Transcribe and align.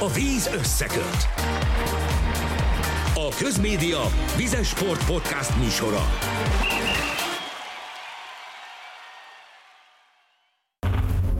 A 0.00 0.08
víz 0.08 0.50
összeköt. 0.58 1.28
A 3.14 3.34
Közmédia 3.38 4.00
Vizes 4.36 4.68
Sport 4.68 5.06
Podcast 5.06 5.56
műsora. 5.58 6.00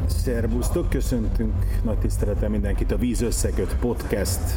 Szerbusztok, 0.06 0.88
köszöntünk 0.88 1.64
nagy 1.84 1.98
tiszteletem 1.98 2.50
mindenkit 2.50 2.92
a 2.92 2.96
Víz 2.96 3.21
Összeköt 3.21 3.77
podcast 3.80 4.54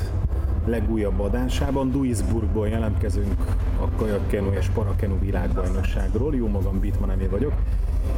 legújabb 0.66 1.20
adásában. 1.20 1.92
Duisburgból 1.92 2.68
jelentkezünk 2.68 3.46
a 3.80 3.90
kajakkenu 3.96 4.52
és 4.52 4.68
parakenu 4.74 5.20
világbajnokságról. 5.20 6.36
Jó 6.36 6.48
magam, 6.48 6.80
Bitman 6.80 7.12
Emil 7.12 7.30
vagyok. 7.30 7.54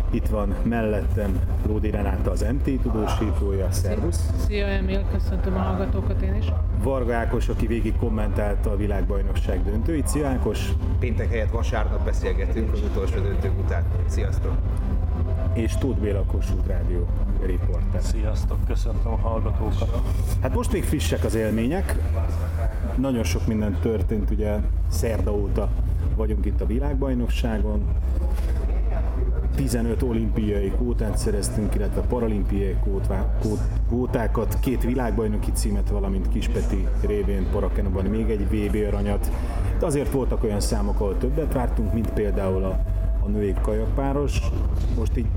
Itt 0.10 0.28
van 0.28 0.56
mellettem 0.64 1.40
Lódi 1.68 1.90
Renáta, 1.90 2.32
az 2.32 2.46
MT 2.52 2.82
tudósítója. 2.82 3.72
Szervusz! 3.72 4.30
Szia 4.48 4.66
Emil, 4.66 5.06
köszöntöm 5.12 5.56
a 5.56 5.60
hallgatókat 5.60 6.22
én 6.22 6.36
is. 6.36 6.46
Varga 6.84 7.16
Ákos, 7.16 7.50
aki 7.50 7.68
végig 7.68 7.96
kommentálta 7.96 8.72
a 8.72 8.76
világbajnokság 8.76 9.64
döntőit. 9.64 10.08
Szia 10.08 10.28
Ákos! 10.28 10.70
Péntek 11.00 11.30
helyett 11.30 11.52
vasárnap 11.52 12.06
beszélgetünk 12.06 12.74
az 12.74 12.82
utolsó 12.82 13.20
döntők 13.20 13.60
után. 13.60 13.84
Sziasztok! 14.06 14.58
És 15.54 15.78
Tóth 15.78 16.00
Béla 16.00 16.24
Kossuth 16.24 16.68
Rádió 16.68 17.08
riporter. 17.46 18.02
Sziasztok, 18.02 18.58
köszöntöm 18.68 19.12
a 19.12 19.18
hallgatókat. 19.18 20.02
Hát 20.42 20.54
most 20.54 20.72
még 20.72 20.84
frissek 20.84 21.24
az 21.24 21.36
élmények. 21.36 21.96
Nagyon 22.98 23.24
sok 23.24 23.48
minden 23.48 23.78
történt, 23.82 24.30
ugye 24.30 24.58
szerda 24.88 25.34
óta 25.34 25.70
vagyunk 26.16 26.46
itt 26.46 26.62
a 26.62 26.66
világbajnokságon. 26.66 27.88
15 29.56 30.02
olimpiai 30.02 30.70
kvótát 30.70 31.18
szereztünk, 31.18 31.76
illetve 31.76 32.02
paralimpiai 32.02 32.76
kvótákat, 33.88 34.60
két 34.60 34.84
világbajnoki 34.84 35.52
címet, 35.52 35.90
valamint 35.90 36.30
Kispeti 36.30 36.88
révén 37.06 37.48
Parakenuban 37.52 38.06
még 38.06 38.30
egy 38.30 38.48
VB 38.48 38.76
aranyat. 38.88 39.32
De 39.80 39.86
azért 39.86 40.12
voltak 40.12 40.44
olyan 40.44 40.60
számok, 40.60 41.00
ahol 41.00 41.18
többet 41.18 41.54
vártunk, 41.54 41.94
mint 41.94 42.10
például 42.14 42.64
a, 42.64 42.80
a 43.24 43.28
női 43.28 43.56
kajakpáros. 43.62 44.40
Most 44.98 45.18
így 45.18 45.28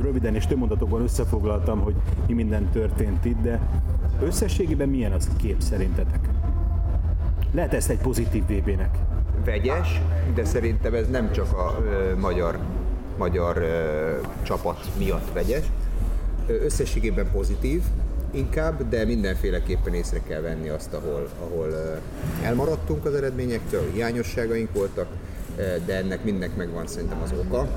röviden 0.00 0.34
és 0.34 0.46
több 0.46 0.58
mondatokban 0.58 1.02
összefoglaltam, 1.02 1.80
hogy 1.80 1.94
mi 2.26 2.32
minden 2.32 2.68
történt 2.70 3.24
itt, 3.24 3.40
de 3.42 3.60
összességében 4.22 4.88
milyen 4.88 5.12
az 5.12 5.30
kép 5.36 5.60
szerintetek? 5.60 6.28
Lehet 7.52 7.74
ezt 7.74 7.90
egy 7.90 7.98
pozitív 7.98 8.42
VB-nek? 8.46 8.98
Vegyes, 9.44 10.00
de 10.34 10.44
szerintem 10.44 10.94
ez 10.94 11.08
nem 11.08 11.32
csak 11.32 11.52
a 11.52 11.82
ö, 11.84 12.16
magyar 12.16 12.58
magyar 13.22 13.56
ö, 13.56 14.26
csapat 14.42 14.88
miatt 14.98 15.32
vegyes. 15.32 15.64
Összességében 16.46 17.30
pozitív 17.32 17.82
inkább, 18.30 18.88
de 18.88 19.04
mindenféleképpen 19.04 19.94
észre 19.94 20.20
kell 20.28 20.40
venni 20.40 20.68
azt, 20.68 20.92
ahol, 20.92 21.28
ahol 21.44 22.00
elmaradtunk 22.42 23.04
az 23.04 23.14
eredményektől, 23.14 23.90
hiányosságaink 23.92 24.72
voltak, 24.72 25.06
de 25.56 25.96
ennek 25.96 26.24
mindennek 26.24 26.56
megvan 26.56 26.86
szerintem 26.86 27.22
az 27.22 27.32
oka. 27.46 27.68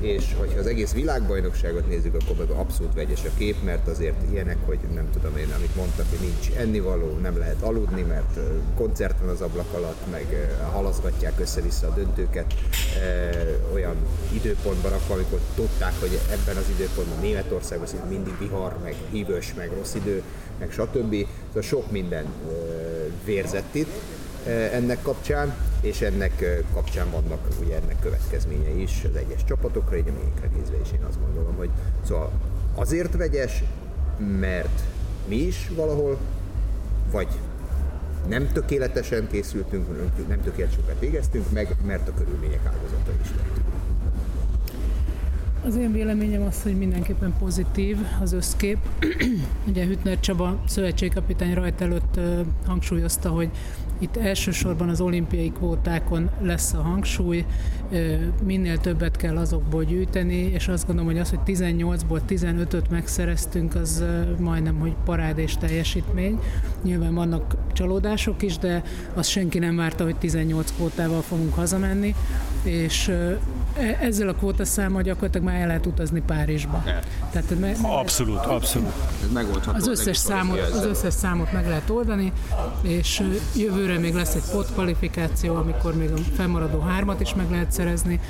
És 0.00 0.34
hogyha 0.38 0.58
az 0.58 0.66
egész 0.66 0.92
világbajnokságot 0.92 1.88
nézzük, 1.88 2.14
akkor 2.14 2.36
meg 2.36 2.50
abszolút 2.50 2.94
vegyes 2.94 3.24
a 3.24 3.30
kép, 3.38 3.56
mert 3.64 3.88
azért 3.88 4.30
ilyenek, 4.30 4.56
hogy 4.64 4.78
nem 4.94 5.10
tudom 5.12 5.36
én, 5.36 5.48
amit 5.56 5.76
mondtak, 5.76 6.06
hogy 6.08 6.18
nincs 6.20 6.50
ennivaló, 6.56 7.18
nem 7.22 7.38
lehet 7.38 7.62
aludni, 7.62 8.02
mert 8.02 8.38
koncert 8.74 9.20
van 9.20 9.28
az 9.28 9.40
ablak 9.40 9.72
alatt, 9.74 10.10
meg 10.10 10.56
halaszgatják 10.72 11.40
össze-vissza 11.40 11.86
a 11.86 11.94
döntőket. 11.94 12.54
Olyan 13.74 13.96
időpontban, 14.32 14.92
akkor, 14.92 15.16
amikor 15.16 15.40
tudták, 15.54 15.92
hogy 16.00 16.18
ebben 16.30 16.56
az 16.56 16.68
időpontban 16.78 17.20
Németországban 17.20 17.86
szinte 17.86 18.06
mindig 18.06 18.38
vihar, 18.38 18.76
meg 18.82 18.94
hívős, 19.10 19.54
meg 19.56 19.70
rossz 19.76 19.94
idő, 19.94 20.22
meg 20.58 20.70
stb. 20.70 21.26
Szóval 21.46 21.62
sok 21.62 21.90
minden 21.90 22.24
vérzett 23.24 23.74
itt 23.74 23.92
ennek 24.72 25.02
kapcsán, 25.02 25.54
és 25.86 26.00
ennek 26.00 26.64
kapcsán 26.72 27.10
vannak 27.10 27.48
ugye 27.64 27.76
ennek 27.76 28.00
következményei 28.00 28.82
is 28.82 29.04
az 29.10 29.16
egyes 29.16 29.44
csapatokra, 29.44 29.96
így 29.96 30.08
a 30.42 30.46
nézve 30.56 30.76
is 30.82 30.92
én 30.92 31.04
azt 31.08 31.20
gondolom, 31.20 31.56
hogy 31.56 31.70
szóval 32.04 32.32
azért 32.74 33.16
vegyes, 33.16 33.62
mert 34.40 34.80
mi 35.28 35.36
is 35.36 35.70
valahol, 35.74 36.18
vagy 37.10 37.28
nem 38.28 38.52
tökéletesen 38.52 39.28
készültünk, 39.30 39.86
nem 40.28 40.42
tökéletesen 40.42 40.84
végeztünk 41.00 41.52
meg, 41.52 41.76
mert 41.86 42.08
a 42.08 42.14
körülmények 42.14 42.66
áldozata 42.66 43.10
is 43.22 43.28
lettünk. 43.36 43.64
Az 45.66 45.76
én 45.76 45.92
véleményem 45.92 46.42
az, 46.42 46.62
hogy 46.62 46.78
mindenképpen 46.78 47.34
pozitív 47.38 47.98
az 48.20 48.32
összkép. 48.32 48.78
Ugye 49.68 49.84
Hütner 49.84 50.20
Csaba 50.20 50.62
szövetségkapitány 50.66 51.54
rajt 51.54 51.80
előtt 51.80 52.20
hangsúlyozta, 52.66 53.28
hogy 53.28 53.50
itt 53.98 54.16
elsősorban 54.16 54.88
az 54.88 55.00
olimpiai 55.00 55.48
kvótákon 55.50 56.30
lesz 56.40 56.72
a 56.72 56.80
hangsúly, 56.82 57.44
minél 58.44 58.78
többet 58.78 59.16
kell 59.16 59.36
azokból 59.36 59.84
gyűjteni, 59.84 60.34
és 60.34 60.68
azt 60.68 60.86
gondolom, 60.86 61.10
hogy 61.10 61.20
az, 61.20 61.30
hogy 61.30 61.38
18-ból 61.46 62.20
15-öt 62.28 62.90
megszereztünk, 62.90 63.74
az 63.74 64.04
majdnem, 64.38 64.78
hogy 64.78 64.94
parád 65.04 65.38
és 65.38 65.56
teljesítmény. 65.56 66.38
Nyilván 66.82 67.14
vannak 67.14 67.56
csalódások 67.72 68.42
is, 68.42 68.58
de 68.58 68.82
azt 69.14 69.28
senki 69.28 69.58
nem 69.58 69.76
várta, 69.76 70.04
hogy 70.04 70.16
18 70.16 70.72
kvótával 70.72 71.20
fogunk 71.20 71.54
hazamenni, 71.54 72.14
és 72.66 73.08
e, 73.08 73.38
ezzel 74.00 74.28
a 74.28 74.34
kvótaszámmal 74.34 75.02
gyakorlatilag 75.02 75.46
már 75.46 75.60
el 75.60 75.66
lehet 75.66 75.86
utazni 75.86 76.22
Párizsba. 76.26 76.82
Tehát, 77.30 77.58
me- 77.58 77.78
abszolút, 77.82 78.44
abszolút. 78.46 78.92
Ez 79.22 79.32
megoldható. 79.32 79.76
Az 79.76 79.86
összes, 79.86 80.16
számot, 80.16 80.58
az 80.58 80.84
összes 80.84 81.14
számot 81.14 81.52
meg 81.52 81.66
lehet 81.66 81.90
oldani, 81.90 82.32
és 82.82 83.22
jövőre 83.56 83.98
még 83.98 84.14
lesz 84.14 84.34
egy 84.34 84.64
kvalifikáció, 84.72 85.54
amikor 85.54 85.96
még 85.96 86.10
a 86.10 86.16
fennmaradó 86.36 86.80
hármat 86.80 87.20
is 87.20 87.34
meg 87.34 87.50
lehet 87.50 87.72
szerezni. 87.72 88.20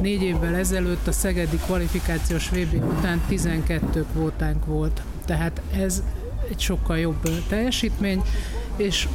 Négy 0.00 0.22
évvel 0.22 0.54
ezelőtt 0.54 1.06
a 1.06 1.12
Szegedi 1.12 1.56
kvalifikációs 1.56 2.48
VB 2.48 2.84
után 2.98 3.20
12 3.28 4.04
kvótánk 4.12 4.64
volt. 4.64 5.02
Tehát 5.24 5.60
ez 5.76 6.02
egy 6.50 6.60
sokkal 6.60 6.98
jobb 6.98 7.28
teljesítmény, 7.48 8.22
és 8.76 9.08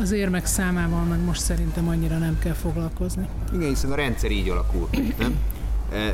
az 0.00 0.10
érmek 0.10 0.46
számával 0.46 1.02
meg 1.02 1.24
most 1.24 1.40
szerintem 1.40 1.88
annyira 1.88 2.18
nem 2.18 2.38
kell 2.38 2.52
foglalkozni. 2.52 3.28
Igen, 3.52 3.68
hiszen 3.68 3.92
a 3.92 3.94
rendszer 3.94 4.30
így 4.30 4.48
alakul, 4.48 4.88
nem? 5.18 5.38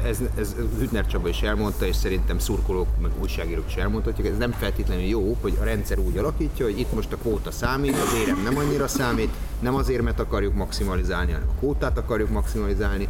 Ez, 0.04 0.18
ez 0.38 0.54
Hütner 0.78 1.06
Csaba 1.06 1.28
is 1.28 1.42
elmondta, 1.42 1.86
és 1.86 1.96
szerintem 1.96 2.38
szurkolók, 2.38 2.86
meg 3.02 3.10
újságírók 3.20 3.64
is 3.68 3.74
elmondhatják, 3.74 4.28
ez 4.28 4.38
nem 4.38 4.52
feltétlenül 4.52 5.04
jó, 5.04 5.36
hogy 5.40 5.58
a 5.60 5.64
rendszer 5.64 5.98
úgy 5.98 6.16
alakítja, 6.16 6.64
hogy 6.64 6.78
itt 6.78 6.94
most 6.94 7.12
a 7.12 7.16
kvóta 7.16 7.50
számít, 7.50 7.92
az 7.92 8.14
érem 8.20 8.42
nem 8.42 8.58
annyira 8.58 8.88
számít, 8.88 9.30
nem 9.60 9.74
az 9.74 9.88
érmet 9.88 10.20
akarjuk 10.20 10.54
maximalizálni, 10.54 11.32
hanem 11.32 11.48
a 11.48 11.58
kvótát 11.58 11.98
akarjuk 11.98 12.30
maximalizálni, 12.30 13.08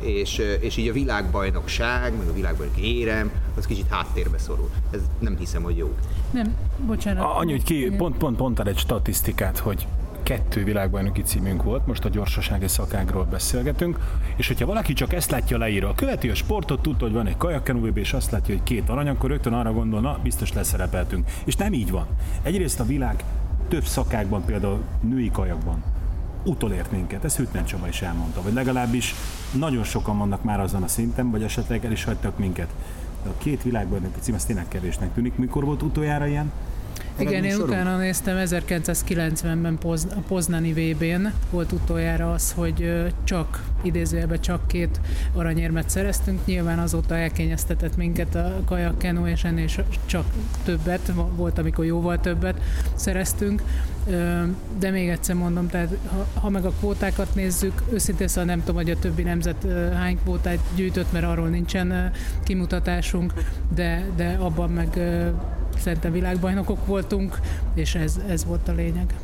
és, 0.00 0.42
és 0.60 0.76
így 0.76 0.88
a 0.88 0.92
világbajnokság, 0.92 2.16
meg 2.18 2.28
a 2.28 2.32
világbajnok 2.32 2.76
érem, 2.76 3.30
az 3.56 3.66
kicsit 3.66 3.86
háttérbe 3.88 4.38
szorul. 4.38 4.70
Ez 4.90 5.00
nem 5.18 5.36
hiszem, 5.36 5.62
hogy 5.62 5.76
jó. 5.76 5.94
Nem, 6.30 6.56
bocsánat. 6.86 7.36
Annyi, 7.36 7.50
hogy 7.50 7.62
ki, 7.62 7.90
pont, 7.96 8.16
pont, 8.16 8.36
pont 8.36 8.60
egy 8.60 8.78
statisztikát, 8.78 9.58
hogy 9.58 9.86
kettő 10.22 10.64
világbajnoki 10.64 11.22
címünk 11.22 11.62
volt, 11.62 11.86
most 11.86 12.04
a 12.04 12.08
gyorsasági 12.08 12.68
szakágról 12.68 13.24
beszélgetünk, 13.24 13.98
és 14.36 14.46
hogyha 14.46 14.66
valaki 14.66 14.92
csak 14.92 15.12
ezt 15.12 15.30
látja 15.30 15.58
leírva, 15.58 15.94
követi 15.94 16.28
a 16.28 16.34
sportot, 16.34 16.82
tudta, 16.82 17.04
hogy 17.04 17.14
van 17.14 17.26
egy 17.26 17.36
kajakkenú 17.36 17.86
és 17.86 18.12
azt 18.12 18.30
látja, 18.30 18.54
hogy 18.54 18.62
két 18.62 18.88
arany, 18.88 19.08
akkor 19.08 19.30
rögtön 19.30 19.52
arra 19.52 19.72
gondol, 19.72 20.00
na, 20.00 20.18
biztos 20.22 20.52
leszerepeltünk. 20.52 21.28
És 21.44 21.56
nem 21.56 21.72
így 21.72 21.90
van. 21.90 22.06
Egyrészt 22.42 22.80
a 22.80 22.84
világ 22.84 23.24
több 23.68 23.84
szakákban, 23.84 24.44
például 24.44 24.82
női 25.00 25.30
kajakban 25.30 25.95
utolért 26.46 26.90
minket, 26.90 27.24
ezt 27.24 27.36
Hütner 27.36 27.64
Csaba 27.64 27.88
is 27.88 28.02
elmondta, 28.02 28.42
vagy 28.42 28.52
legalábbis 28.52 29.14
nagyon 29.52 29.84
sokan 29.84 30.18
vannak 30.18 30.42
már 30.42 30.60
azon 30.60 30.82
a 30.82 30.88
szinten, 30.88 31.30
vagy 31.30 31.42
esetleg 31.42 31.84
el 31.84 31.92
is 31.92 32.04
hagytak 32.04 32.38
minket. 32.38 32.68
De 33.22 33.28
a 33.28 33.38
két 33.38 33.62
világbajnoki 33.62 34.20
cím, 34.20 34.34
ez 34.34 34.44
tényleg 34.44 34.68
kevésnek 34.68 35.14
tűnik. 35.14 35.36
Mikor 35.36 35.64
volt 35.64 35.82
utoljára 35.82 36.26
ilyen? 36.26 36.52
Igen, 37.18 37.44
én 37.44 37.56
utána 37.56 37.96
néztem, 37.96 38.36
1990-ben 38.44 39.78
Poz, 39.78 40.06
a 40.16 40.20
Poznani 40.28 40.72
VB-n 40.72 41.26
volt 41.50 41.72
utoljára 41.72 42.32
az, 42.32 42.52
hogy 42.52 43.04
csak, 43.24 43.62
idézőjelben 43.82 44.40
csak 44.40 44.66
két 44.66 45.00
aranyérmet 45.34 45.90
szereztünk. 45.90 46.40
Nyilván 46.44 46.78
azóta 46.78 47.16
elkényeztetett 47.16 47.96
minket 47.96 48.34
a 48.34 48.60
kajak, 48.64 48.98
kenu, 48.98 49.26
és 49.26 49.44
ennél 49.44 49.68
csak 50.06 50.24
többet, 50.64 51.12
volt, 51.36 51.58
amikor 51.58 51.84
jóval 51.84 52.20
többet 52.20 52.60
szereztünk. 52.94 53.62
De 54.78 54.90
még 54.90 55.08
egyszer 55.08 55.34
mondom, 55.34 55.68
tehát 55.68 55.96
ha, 56.06 56.26
ha 56.40 56.48
meg 56.48 56.64
a 56.64 56.70
kvótákat 56.70 57.34
nézzük, 57.34 57.82
őszintén 57.92 58.28
szóval 58.28 58.44
nem 58.44 58.58
tudom, 58.58 58.74
hogy 58.74 58.90
a 58.90 58.98
többi 58.98 59.22
nemzet 59.22 59.66
hány 59.94 60.18
kvótát 60.22 60.58
gyűjtött, 60.74 61.12
mert 61.12 61.24
arról 61.24 61.48
nincsen 61.48 62.10
kimutatásunk, 62.44 63.32
de, 63.74 64.06
de 64.16 64.36
abban 64.40 64.70
meg 64.70 64.98
szerintem 65.78 66.12
világbajnokok 66.12 66.86
voltunk, 66.86 67.40
és 67.74 67.94
ez, 67.94 68.20
ez 68.28 68.44
volt 68.44 68.68
a 68.68 68.72
lényeg. 68.72 69.14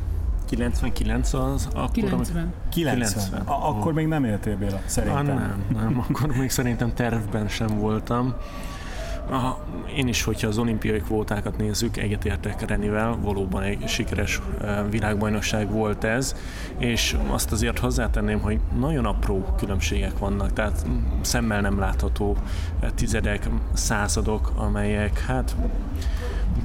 99 0.49 1.33
az? 1.33 1.67
Akkor, 1.73 1.91
90. 1.91 2.53
90. 2.69 2.95
90. 2.95 3.41
A, 3.41 3.69
akkor 3.69 3.93
még 3.93 4.07
nem 4.07 4.25
éltél 4.25 4.57
Béla, 4.57 4.81
szerintem. 4.85 5.27
Ah, 5.27 5.33
nem, 5.33 5.65
nem, 5.73 6.05
akkor 6.09 6.35
még 6.35 6.49
szerintem 6.49 6.93
tervben 6.93 7.47
sem 7.47 7.79
voltam. 7.79 8.35
Aha, 9.29 9.59
én 9.95 10.07
is, 10.07 10.23
hogyha 10.23 10.47
az 10.47 10.57
olimpiai 10.57 10.99
kvótákat 10.99 11.57
nézzük, 11.57 11.97
egyetértek 11.97 12.67
Renivel, 12.67 13.17
valóban 13.21 13.63
egy 13.63 13.87
sikeres 13.87 14.41
világbajnokság 14.89 15.71
volt 15.71 16.03
ez, 16.03 16.35
és 16.77 17.17
azt 17.27 17.51
azért 17.51 17.79
hozzátenném, 17.79 18.39
hogy 18.39 18.59
nagyon 18.79 19.05
apró 19.05 19.45
különbségek 19.57 20.17
vannak, 20.17 20.53
tehát 20.53 20.85
szemmel 21.21 21.61
nem 21.61 21.79
látható 21.79 22.37
tizedek, 22.95 23.49
századok, 23.73 24.51
amelyek 24.55 25.19
hát 25.19 25.55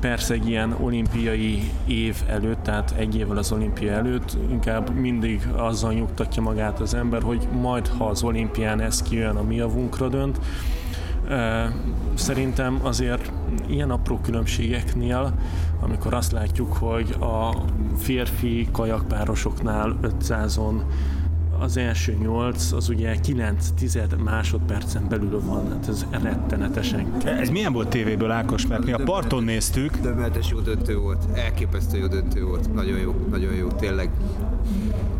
persze 0.01 0.35
egy 0.35 0.49
ilyen 0.49 0.77
olimpiai 0.81 1.71
év 1.87 2.17
előtt, 2.27 2.63
tehát 2.63 2.95
egy 2.97 3.17
évvel 3.17 3.37
az 3.37 3.53
olimpia 3.53 3.93
előtt 3.93 4.37
inkább 4.51 4.95
mindig 4.95 5.49
azzal 5.57 5.93
nyugtatja 5.93 6.43
magát 6.43 6.81
az 6.81 6.95
ember, 6.95 7.23
hogy 7.23 7.49
majd 7.61 7.89
ha 7.89 8.05
az 8.05 8.23
olimpián 8.23 8.81
ez 8.81 9.03
kijön, 9.03 9.37
a 9.37 9.43
mi 9.43 9.55
javunkra 9.55 10.09
dönt, 10.09 10.39
Szerintem 12.15 12.79
azért 12.83 13.33
ilyen 13.67 13.91
apró 13.91 14.19
különbségeknél, 14.19 15.33
amikor 15.81 16.15
azt 16.15 16.33
látjuk, 16.33 16.73
hogy 16.73 17.17
a 17.21 17.65
férfi 17.97 18.69
kajakpárosoknál 18.73 19.99
500-on 20.03 20.81
az 21.61 21.77
első 21.77 22.17
nyolc, 22.21 22.73
az 22.73 22.89
ugye 22.89 23.15
9 23.21 23.71
tized 23.71 24.23
másodpercen 24.23 25.09
belül 25.09 25.41
van, 25.45 25.71
hát 25.71 25.89
ez 25.89 26.07
rettenetesen 26.11 27.19
kell. 27.19 27.39
Ez 27.39 27.49
milyen 27.49 27.73
volt 27.73 27.89
tévéből, 27.89 28.31
Ákos? 28.31 28.67
Mert 28.67 28.85
mi 28.85 28.93
a 28.93 29.01
parton 29.05 29.45
néztük. 29.45 29.97
Döbbenetes 29.97 30.51
jó 30.51 30.59
döntő 30.59 30.97
volt, 30.99 31.25
elképesztő 31.35 31.99
jó 31.99 32.07
döntő 32.07 32.45
volt, 32.45 32.75
nagyon 32.75 32.99
jó, 32.99 33.15
nagyon 33.31 33.55
jó, 33.55 33.69
tényleg 33.69 34.11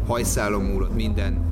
hajszálom 0.07 0.65
múlott 0.65 0.95
minden, 0.95 1.49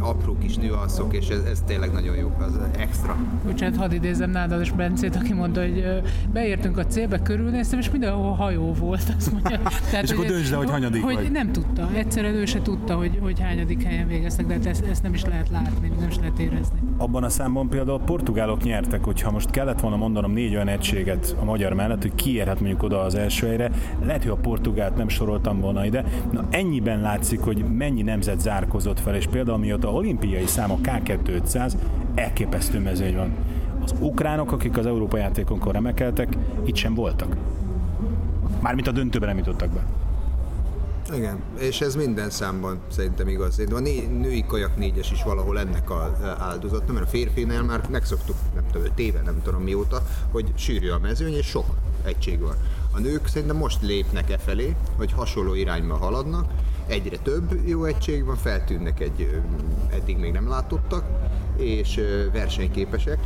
apró 0.00 0.38
kis 0.38 0.56
nüanszok, 0.56 1.16
és 1.16 1.28
ez, 1.28 1.42
ez 1.50 1.62
tényleg 1.66 1.92
nagyon 1.92 2.16
jó, 2.16 2.32
az 2.38 2.58
extra. 2.78 3.16
Bocsánat, 3.44 3.76
hadd 3.76 3.92
idézem 3.92 4.30
Nádalos 4.30 4.70
Bencét, 4.70 5.16
aki 5.16 5.32
mondta, 5.32 5.60
hogy 5.60 6.02
beértünk 6.32 6.78
a 6.78 6.86
célbe, 6.86 7.18
körülnéztem, 7.22 7.78
és 7.78 7.90
mindenhol 7.90 8.32
hajó 8.32 8.72
volt. 8.72 9.14
Azt 9.16 9.32
mondja. 9.32 9.60
Tehát, 9.90 10.04
és 10.04 10.10
hogy, 10.10 10.18
akkor 10.18 10.30
döntsd 10.30 10.54
hogy 10.54 10.70
hanyadik 10.70 11.02
hogy 11.02 11.14
vagy. 11.14 11.30
nem 11.30 11.52
tudta. 11.52 11.88
Egyszerűen 11.94 12.34
ő 12.34 12.44
se 12.44 12.62
tudta, 12.62 12.94
hogy, 12.94 13.18
hogy 13.22 13.40
hányadik 13.40 13.82
helyen 13.82 14.06
végeztek, 14.06 14.46
de 14.46 14.54
hát 14.54 14.66
ezt, 14.66 14.84
ezt 14.84 15.02
nem 15.02 15.14
is 15.14 15.24
lehet 15.24 15.48
látni, 15.48 15.92
nem 15.98 16.08
is 16.08 16.16
lehet 16.16 16.38
érezni. 16.38 16.78
Abban 16.96 17.24
a 17.24 17.28
számban 17.28 17.68
például 17.68 17.98
a 18.00 18.04
portugálok 18.04 18.62
nyertek, 18.62 19.04
hogyha 19.04 19.30
most 19.30 19.50
kellett 19.50 19.80
volna 19.80 19.96
mondanom 19.96 20.32
négy 20.32 20.54
olyan 20.54 20.68
egységet 20.68 21.36
a 21.40 21.44
magyar 21.44 21.72
mellett, 21.72 22.02
hogy 22.02 22.14
kiérhet 22.14 22.60
mondjuk 22.60 22.82
oda 22.82 23.00
az 23.00 23.14
első 23.14 23.46
helyre, 23.46 23.70
lehet, 24.04 24.22
hogy 24.22 24.32
a 24.32 24.36
portugált 24.36 24.96
nem 24.96 25.08
soroltam 25.08 25.60
volna 25.60 25.84
ide. 25.84 26.04
Na 26.32 26.44
ennyiben 26.50 27.00
látszik, 27.00 27.40
hogy 27.40 27.64
mennyi 27.64 28.02
nemzet 28.02 28.40
zárkozott 28.40 29.00
fel, 29.00 29.14
és 29.14 29.26
például 29.26 29.58
mióta 29.58 29.89
olimpiai 29.90 30.46
szám 30.46 30.70
a 30.70 30.78
K2500, 30.82 31.72
elképesztő 32.14 32.80
mezőny 32.80 33.14
van. 33.14 33.34
Az 33.82 33.94
ukránok, 34.00 34.52
akik 34.52 34.76
az 34.76 34.86
Európa 34.86 35.16
játékonkon 35.16 35.72
remekeltek, 35.72 36.36
itt 36.64 36.76
sem 36.76 36.94
voltak. 36.94 37.36
Mármint 38.60 38.86
a 38.86 38.92
döntőben 38.92 39.28
nem 39.28 39.38
jutottak 39.38 39.70
be. 39.70 39.84
Igen, 41.14 41.42
és 41.58 41.80
ez 41.80 41.94
minden 41.94 42.30
számban 42.30 42.80
szerintem 42.88 43.28
igaz. 43.28 43.62
A 43.70 43.78
né- 43.78 44.20
női 44.20 44.44
kajak 44.46 44.76
négyes 44.76 45.12
is 45.12 45.22
valahol 45.22 45.58
ennek 45.58 45.90
a 45.90 46.16
áldozat, 46.38 46.92
mert 46.92 47.04
a 47.04 47.08
férfinál 47.08 47.62
már 47.62 47.88
megszoktuk, 47.90 48.36
nem 48.54 48.64
tudom, 48.66 48.86
öt 48.86 48.98
éve, 48.98 49.20
nem 49.24 49.42
tudom 49.42 49.62
mióta, 49.62 50.02
hogy 50.30 50.52
sűrű 50.54 50.88
a 50.88 50.98
mezőny, 50.98 51.34
és 51.34 51.46
sok 51.46 51.66
egység 52.04 52.40
van. 52.40 52.56
A 52.94 52.98
nők 52.98 53.26
szerintem 53.26 53.56
most 53.56 53.82
lépnek 53.82 54.30
e 54.30 54.38
felé, 54.38 54.76
hogy 54.96 55.12
hasonló 55.12 55.54
irányba 55.54 55.96
haladnak, 55.96 56.50
egyre 56.90 57.16
több 57.16 57.60
jó 57.66 57.84
egység 57.84 58.24
van, 58.24 58.36
feltűnnek 58.36 59.00
egy 59.00 59.40
eddig 59.90 60.18
még 60.18 60.32
nem 60.32 60.48
látottak, 60.48 61.04
és 61.56 62.00
versenyképesek. 62.32 63.18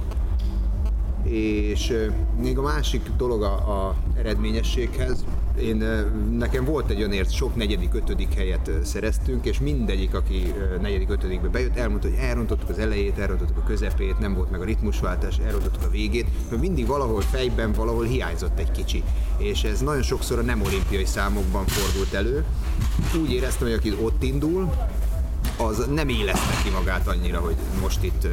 És 1.23 2.09
még 2.41 2.59
a 2.59 2.63
másik 2.63 3.11
dolog 3.17 3.43
a, 3.43 3.89
a 3.89 3.97
eredményességhez, 4.17 5.25
én, 5.61 5.77
nekem 6.39 6.65
volt 6.65 6.91
egy 6.91 6.99
olyan 6.99 7.13
ért, 7.13 7.33
sok 7.33 7.57
negyedik, 7.57 7.95
ötödik 7.95 8.35
helyet 8.35 8.71
szereztünk, 8.83 9.45
és 9.45 9.61
mindegyik, 9.61 10.15
aki 10.15 10.55
negyedik, 10.81 11.11
ötödikbe 11.11 11.49
bejött, 11.49 11.77
elmondta, 11.77 12.09
hogy 12.09 12.19
elrontottuk 12.19 12.69
az 12.69 12.79
elejét, 12.79 13.19
elrontottuk 13.19 13.57
a 13.57 13.63
közepét, 13.67 14.19
nem 14.19 14.35
volt 14.35 14.51
meg 14.51 14.61
a 14.61 14.65
ritmusváltás, 14.65 15.39
elrontottuk 15.39 15.83
a 15.83 15.91
végét, 15.91 16.27
mert 16.51 16.63
mindig 16.63 16.87
valahol 16.87 17.21
fejben, 17.21 17.73
valahol 17.73 18.05
hiányzott 18.05 18.59
egy 18.59 18.71
kicsi. 18.71 19.03
És 19.39 19.65
ez 19.65 19.81
nagyon 19.81 20.03
sokszor 20.03 20.39
a 20.39 20.43
nem 20.43 20.63
olimpiai 20.63 21.05
számokban 21.05 21.67
fordult 21.67 22.13
elő. 22.13 22.45
Úgy 23.23 23.33
éreztem, 23.33 23.69
hogy 23.69 23.77
aki 23.77 23.93
ott 24.03 24.23
indul, 24.23 24.73
az 25.57 25.87
nem 25.95 26.09
éleszte 26.09 26.63
ki 26.63 26.71
magát 26.71 27.09
annyira, 27.09 27.39
hogy 27.39 27.57
most 27.81 28.03
itt 28.03 28.27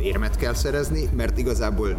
érmet 0.00 0.36
kell 0.36 0.54
szerezni, 0.54 1.08
mert 1.16 1.38
igazából 1.38 1.96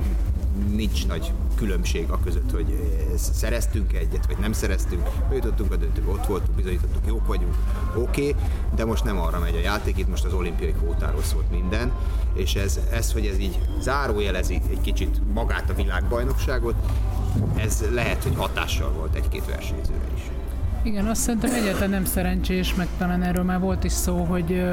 nincs 0.76 1.08
nagy 1.08 1.32
különbség 1.56 2.10
a 2.10 2.20
között, 2.24 2.52
hogy 2.52 2.80
szereztünk 3.16 3.94
egyet, 3.94 4.26
vagy 4.26 4.38
nem 4.38 4.52
szereztünk, 4.52 5.08
bejutottunk 5.30 5.72
a 5.72 5.76
döntőbe, 5.76 6.12
ott 6.12 6.26
voltunk, 6.26 6.56
bizonyítottuk, 6.56 7.08
jók 7.08 7.28
vagyunk, 7.28 7.56
oké, 7.96 8.30
okay, 8.30 8.36
de 8.76 8.86
most 8.86 9.04
nem 9.04 9.20
arra 9.20 9.40
megy 9.40 9.56
a 9.56 9.60
játék, 9.60 9.98
itt 9.98 10.10
most 10.10 10.26
az 10.26 10.34
olimpiai 10.34 10.72
kvótáról 10.72 11.24
szólt 11.24 11.52
minden, 11.52 11.92
és 12.34 12.56
ez, 12.56 12.80
ez, 12.92 13.12
hogy 13.12 13.26
ez 13.26 13.38
így 13.38 13.60
zárójelezi 13.80 14.62
egy 14.70 14.82
kicsit 14.82 15.20
magát 15.34 15.70
a 15.70 15.74
világbajnokságot, 15.74 16.76
ez 17.56 17.84
lehet, 17.92 18.24
hogy 18.24 18.36
hatással 18.36 18.92
volt 18.92 19.16
egy-két 19.16 19.46
versenyzőre 19.46 20.08
is. 20.16 20.22
Igen, 20.84 21.06
azt 21.06 21.22
szerintem 21.22 21.54
egyáltalán 21.54 21.90
nem 21.90 22.06
szerencsés, 22.06 22.76
meg 22.76 22.88
talán 22.98 23.24
erről 23.24 23.44
már 23.44 23.60
volt 23.60 23.84
is 23.84 23.92
szó, 23.92 24.24
hogy 24.24 24.64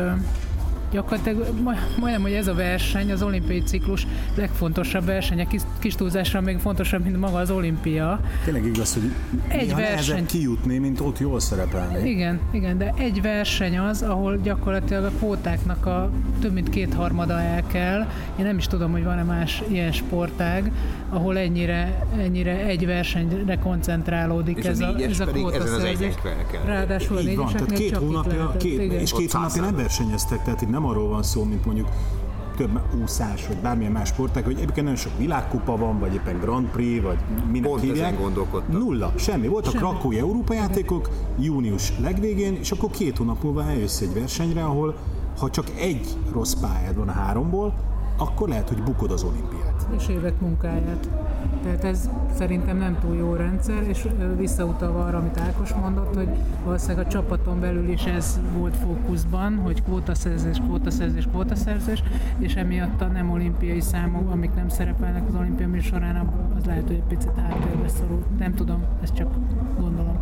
gyakorlatilag 0.93 1.47
majdnem, 2.00 2.23
hogy 2.23 2.33
ez 2.33 2.47
a 2.47 2.55
verseny, 2.55 3.12
az 3.12 3.23
olimpiai 3.23 3.62
ciklus 3.62 4.06
legfontosabb 4.35 5.05
verseny, 5.05 5.41
a 5.41 5.47
kis, 5.47 5.62
kis 5.79 5.94
túlzásra 5.94 6.41
még 6.41 6.59
fontosabb, 6.59 7.05
mint 7.05 7.21
maga 7.21 7.39
az 7.39 7.50
olimpia. 7.50 8.21
Tényleg 8.44 8.67
igaz, 8.67 8.94
hogy 8.94 9.12
egy 9.49 9.75
verseny 9.75 10.27
kijutni, 10.27 10.79
mint 10.79 11.00
ott 11.00 11.19
jól 11.19 11.41
szerepelni. 11.41 12.11
Igen, 12.11 12.41
igen, 12.50 12.79
de 12.79 12.94
egy 12.97 13.23
verseny 13.23 13.79
az, 13.79 14.03
ahol 14.03 14.37
gyakorlatilag 14.37 15.05
a 15.05 15.11
kvótáknak 15.11 15.87
a 15.87 16.11
több 16.41 16.53
mint 16.53 16.69
kétharmada 16.69 17.41
el 17.41 17.67
kell. 17.67 18.00
Én 18.38 18.45
nem 18.45 18.59
is 18.59 18.67
tudom, 18.67 18.91
hogy 18.93 19.05
van-e 19.05 19.23
más 19.23 19.62
ilyen 19.69 19.93
sportág, 19.93 20.73
ahol 21.09 21.38
ennyire, 21.38 22.06
ennyire 22.19 22.65
egy 22.65 22.87
versenyre 22.87 23.59
koncentrálódik 23.59 24.56
és 24.56 24.65
ez 24.65 24.81
a, 24.81 24.95
ez 24.99 25.21
a 25.21 25.25
kvótaszerzés. 25.25 26.15
Ráadásul 26.65 27.17
a 27.17 27.21
négyeseknél 27.21 27.67
tehát 27.67 27.79
két 27.79 27.97
hónapja, 27.97 28.56
két, 28.59 28.93
és 28.93 29.12
két 29.12 29.33
hónapja 29.33 29.62
nem 29.62 29.77
versenyeztek, 29.77 30.43
tehát 30.43 30.62
itt 30.62 30.71
nem 30.71 30.81
nem 30.82 30.90
arról 30.90 31.08
van 31.08 31.23
szó, 31.23 31.44
mint 31.44 31.64
mondjuk 31.64 31.88
több 32.56 32.81
úszás, 33.02 33.46
vagy 33.46 33.56
bármilyen 33.56 33.93
más 33.93 34.08
sporták, 34.08 34.44
hogy 34.44 34.55
egyébként 34.55 34.82
nagyon 34.82 34.96
sok 34.96 35.19
világkupa 35.19 35.76
van, 35.76 35.99
vagy 35.99 36.14
éppen 36.14 36.38
Grand 36.38 36.69
Prix, 36.69 37.02
vagy 37.02 37.19
minek 37.50 37.70
Pont 37.70 37.82
hívják. 37.82 38.19
Nulla, 38.69 39.12
semmi. 39.17 39.46
Voltak 39.46 39.73
semmi. 39.73 39.84
Krakói 39.84 40.19
Európa 40.19 40.55
játékok 40.55 41.08
június 41.38 41.93
legvégén, 41.99 42.54
és 42.54 42.71
akkor 42.71 42.90
két 42.90 43.16
hónap 43.16 43.42
múlva 43.42 43.64
eljössz 43.64 44.00
egy 44.00 44.14
versenyre, 44.14 44.64
ahol 44.64 44.95
ha 45.38 45.50
csak 45.50 45.66
egy 45.78 46.16
rossz 46.33 46.54
pályád 46.54 46.97
van 46.97 47.09
a 47.09 47.12
háromból, 47.12 47.75
akkor 48.18 48.49
lehet, 48.49 48.68
hogy 48.68 48.83
bukod 48.83 49.11
az 49.11 49.23
olimpiát. 49.23 49.72
És 49.97 50.09
évek 50.09 50.41
munkáját. 50.41 51.09
Tehát 51.62 51.85
ez 51.85 52.11
szerintem 52.35 52.77
nem 52.77 52.99
túl 53.01 53.17
jó 53.17 53.35
rendszer, 53.35 53.83
és 53.83 54.09
visszautalva 54.37 55.05
arra, 55.05 55.19
amit 55.19 55.39
Ákos 55.39 55.73
mondott, 55.73 56.15
hogy 56.15 56.29
valószínűleg 56.65 57.07
a 57.07 57.09
csapaton 57.09 57.61
belül 57.61 57.89
is 57.89 58.05
ez 58.05 58.41
volt 58.57 58.77
fókuszban, 58.77 59.57
hogy 59.57 59.83
kvótaszerzés, 59.83 60.59
kvótaszerzés, 60.59 61.25
kvótaszerzés, 61.27 62.03
és 62.39 62.55
emiatt 62.55 63.01
a 63.01 63.07
nem 63.07 63.31
olimpiai 63.31 63.81
számok, 63.81 64.31
amik 64.31 64.55
nem 64.55 64.69
szerepelnek 64.69 65.29
az 65.29 65.35
olimpiai 65.35 65.81
során, 65.81 66.29
az 66.57 66.65
lehet, 66.65 66.87
hogy 66.87 66.97
egy 66.97 67.17
picit 67.17 67.37
háttérbe 67.37 67.89
szorul. 67.89 68.25
Nem 68.39 68.55
tudom, 68.55 68.85
ezt 69.03 69.15
csak 69.15 69.29
gondolom. 69.81 70.19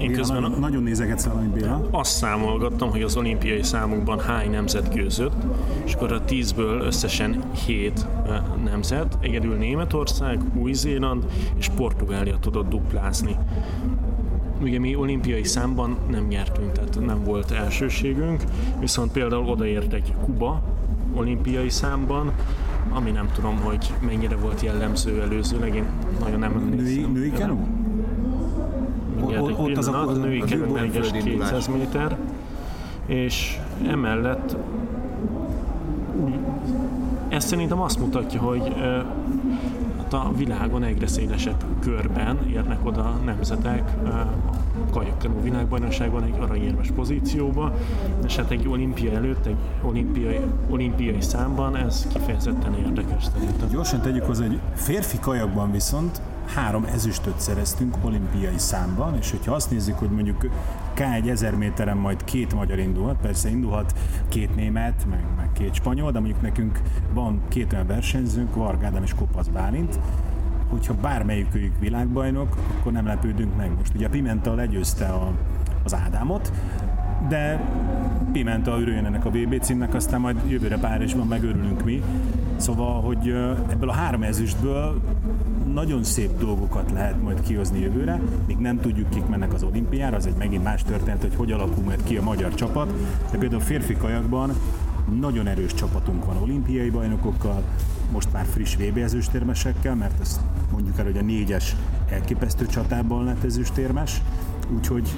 Én 0.00 0.12
közben 0.12 0.42
nagyon, 0.42 0.58
nagyon 0.58 0.82
nézegetsz 0.82 1.24
valami 1.24 1.48
Béla. 1.48 1.88
Azt 1.90 2.10
számolgattam, 2.10 2.90
hogy 2.90 3.02
az 3.02 3.16
olimpiai 3.16 3.62
számokban 3.62 4.20
hány 4.20 4.50
nemzet 4.50 4.94
győzött, 4.94 5.42
és 5.84 5.94
akkor 5.94 6.12
a 6.12 6.24
tízből 6.24 6.80
összesen 6.80 7.42
hét 7.66 8.06
nemzet, 8.64 9.18
egyedül 9.20 9.54
Németország, 9.54 10.40
Új-Zéland 10.54 11.24
és 11.58 11.68
Portugália 11.68 12.38
tudott 12.40 12.68
duplázni. 12.68 13.36
Ugye 14.62 14.78
mi 14.78 14.94
olimpiai 14.94 15.44
számban 15.44 15.96
nem 16.10 16.26
nyertünk, 16.26 16.72
tehát 16.72 17.00
nem 17.00 17.24
volt 17.24 17.50
elsőségünk, 17.50 18.42
viszont 18.80 19.12
például 19.12 19.48
odaért 19.48 19.92
egy 19.92 20.14
Kuba 20.24 20.62
olimpiai 21.14 21.68
számban, 21.70 22.32
ami 22.90 23.10
nem 23.10 23.30
tudom, 23.34 23.56
hogy 23.56 23.92
mennyire 24.06 24.36
volt 24.36 24.60
jellemző 24.60 25.20
előzőleg, 25.20 25.74
én 25.74 25.84
nagyon 26.20 26.38
nem 26.38 26.52
emlékszem. 26.52 26.84
Női, 26.84 27.06
női 27.12 27.32
kenu? 27.32 27.79
Egy 29.32 29.54
ott 29.56 29.76
az 29.76 29.88
a, 29.88 30.08
az 30.08 30.18
női 30.18 30.40
keretben 30.40 30.90
200 30.90 31.66
méter, 31.66 32.16
és 33.06 33.58
emellett 33.86 34.56
ez 37.28 37.44
szerintem 37.44 37.80
azt 37.80 37.98
mutatja, 37.98 38.40
hogy 38.40 38.72
emiatt 40.10 40.12
a 40.12 40.36
világon 40.36 40.82
egyre 40.82 41.06
szélesebb 41.06 41.64
körben 41.80 42.38
érnek 42.48 42.86
oda 42.86 43.18
nemzetek 43.24 43.92
a 44.04 44.90
kajakkenó 44.92 45.40
világbajnokságban 45.42 46.22
egy 46.22 46.34
aranyérmes 46.40 46.90
pozícióba, 46.90 47.74
és 48.24 48.36
hát 48.36 48.50
egy 48.50 48.68
olimpia 48.68 49.12
előtt, 49.12 49.46
egy 49.46 49.56
olimpiai, 49.82 50.40
olimpiai 50.70 51.20
számban 51.20 51.76
ez 51.76 52.06
kifejezetten 52.12 52.74
érdekes 52.74 53.24
szerintem. 53.24 53.68
Gyorsan 53.68 54.00
tegyük 54.00 54.24
hozzá, 54.24 54.46
hogy 54.46 54.58
férfi 54.74 55.18
kajakban 55.18 55.70
viszont 55.70 56.20
három 56.54 56.84
ezüstöt 56.84 57.40
szereztünk 57.40 57.96
olimpiai 58.02 58.58
számban, 58.58 59.16
és 59.16 59.30
hogyha 59.30 59.54
azt 59.54 59.70
nézzük, 59.70 59.98
hogy 59.98 60.10
mondjuk 60.10 60.50
K1 60.96 61.28
1000 61.28 61.54
méteren 61.54 61.96
majd 61.96 62.24
két 62.24 62.54
magyar 62.54 62.78
indulhat, 62.78 63.16
persze 63.16 63.48
indulhat 63.48 63.94
két 64.28 64.54
német, 64.54 65.06
meg, 65.10 65.24
meg 65.36 65.52
két 65.52 65.74
spanyol, 65.74 66.12
de 66.12 66.18
mondjuk 66.18 66.42
nekünk 66.42 66.80
van 67.12 67.40
két 67.48 67.72
olyan 67.72 67.86
versenyzőnk, 67.86 68.54
Varg 68.54 68.84
Ádám 68.84 69.02
és 69.02 69.14
Kopasz 69.14 69.46
Bálint, 69.46 69.98
hogyha 70.68 70.94
bármelyikük 70.94 71.78
világbajnok, 71.78 72.56
akkor 72.78 72.92
nem 72.92 73.06
lepődünk 73.06 73.56
meg. 73.56 73.70
Most 73.78 73.94
ugye 73.94 74.08
Pimenta 74.08 74.54
legyőzte 74.54 75.06
a, 75.06 75.32
az 75.84 75.94
Ádámot, 75.94 76.52
de 77.28 77.60
Pimenta 78.32 78.80
örüljön 78.80 79.04
ennek 79.04 79.24
a 79.24 79.30
VB 79.30 79.60
címnek, 79.60 79.94
aztán 79.94 80.20
majd 80.20 80.36
jövőre 80.48 80.78
Párizsban 80.78 81.26
megörülünk 81.26 81.84
mi. 81.84 82.02
Szóval, 82.56 83.00
hogy 83.00 83.28
ebből 83.70 83.88
a 83.88 83.92
három 83.92 84.22
ezüstből 84.22 85.00
nagyon 85.72 86.04
szép 86.04 86.38
dolgokat 86.38 86.90
lehet 86.90 87.22
majd 87.22 87.40
kihozni 87.40 87.80
jövőre, 87.80 88.20
még 88.46 88.56
nem 88.56 88.80
tudjuk, 88.80 89.10
kik 89.10 89.26
mennek 89.26 89.52
az 89.52 89.62
olimpiára, 89.62 90.16
az 90.16 90.26
egy 90.26 90.36
megint 90.38 90.64
más 90.64 90.82
történet, 90.82 91.20
hogy 91.20 91.34
hogy 91.34 91.52
alakul 91.52 91.84
majd 91.84 92.02
ki 92.02 92.16
a 92.16 92.22
magyar 92.22 92.54
csapat, 92.54 92.92
de 93.30 93.38
például 93.38 93.60
a 93.60 93.64
férfi 93.64 93.96
kajakban 93.96 94.52
nagyon 95.20 95.46
erős 95.46 95.74
csapatunk 95.74 96.24
van 96.24 96.36
olimpiai 96.36 96.90
bajnokokkal, 96.90 97.62
most 98.12 98.32
már 98.32 98.44
friss 98.44 98.76
VB 98.76 98.96
ezüstérmesekkel, 98.96 99.94
mert 99.94 100.20
ezt 100.20 100.40
mondjuk 100.72 100.98
el, 100.98 101.04
hogy 101.04 101.18
a 101.18 101.22
négyes 101.22 101.76
elképesztő 102.08 102.66
csatában 102.66 103.24
lett 103.24 103.44
ezüstérmes, 103.44 104.22
úgyhogy 104.76 105.08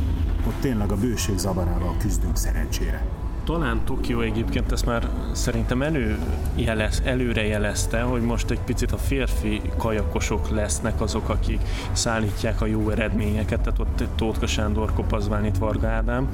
ott 0.47 0.61
tényleg 0.61 0.91
a 0.91 0.97
bőség 0.97 1.39
zavarával 1.39 1.97
küzdünk 1.99 2.37
szerencsére. 2.37 3.22
Talán 3.45 3.81
Tokió 3.85 4.21
egyébként 4.21 4.73
ezt 4.73 4.87
már 4.87 5.09
szerintem 5.33 5.83
elő 5.83 6.19
jelez, 6.55 7.03
előre 7.05 7.47
jelezte, 7.47 8.01
hogy 8.01 8.23
most 8.23 8.51
egy 8.51 8.61
picit 8.61 8.93
a 8.93 8.97
férfi 8.97 9.61
kajakosok 9.77 10.51
lesznek 10.51 11.01
azok, 11.01 11.29
akik 11.29 11.61
szállítják 11.93 12.61
a 12.61 12.67
jó 12.67 12.91
eredményeket, 12.91 13.61
tehát 13.61 13.79
ott 13.79 14.05
Tótka 14.17 14.47
Sándor, 14.47 14.93
Kopaszvánit, 14.93 15.59
Varga 15.59 15.89
Ádám, 15.89 16.29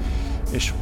és 0.51 0.73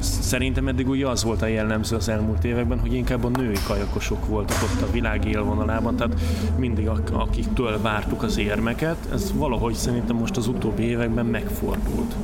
szerintem 0.00 0.68
eddig 0.68 0.88
ugye 0.88 1.08
az 1.08 1.24
volt 1.24 1.42
a 1.42 1.46
jellemző 1.46 1.96
az 1.96 2.08
elmúlt 2.08 2.44
években, 2.44 2.80
hogy 2.80 2.94
inkább 2.94 3.24
a 3.24 3.28
női 3.28 3.58
kajakosok 3.66 4.26
voltak 4.26 4.62
ott 4.62 4.88
a 4.88 4.92
világ 4.92 5.24
élvonalában, 5.24 5.96
tehát 5.96 6.20
mindig 6.56 6.88
akiktől 7.12 7.80
vártuk 7.82 8.22
az 8.22 8.38
érmeket, 8.38 8.96
ez 9.12 9.32
valahogy 9.34 9.74
szerintem 9.74 10.16
most 10.16 10.36
az 10.36 10.46
utóbbi 10.46 10.82
években 10.82 11.26
megfordult. 11.26 12.14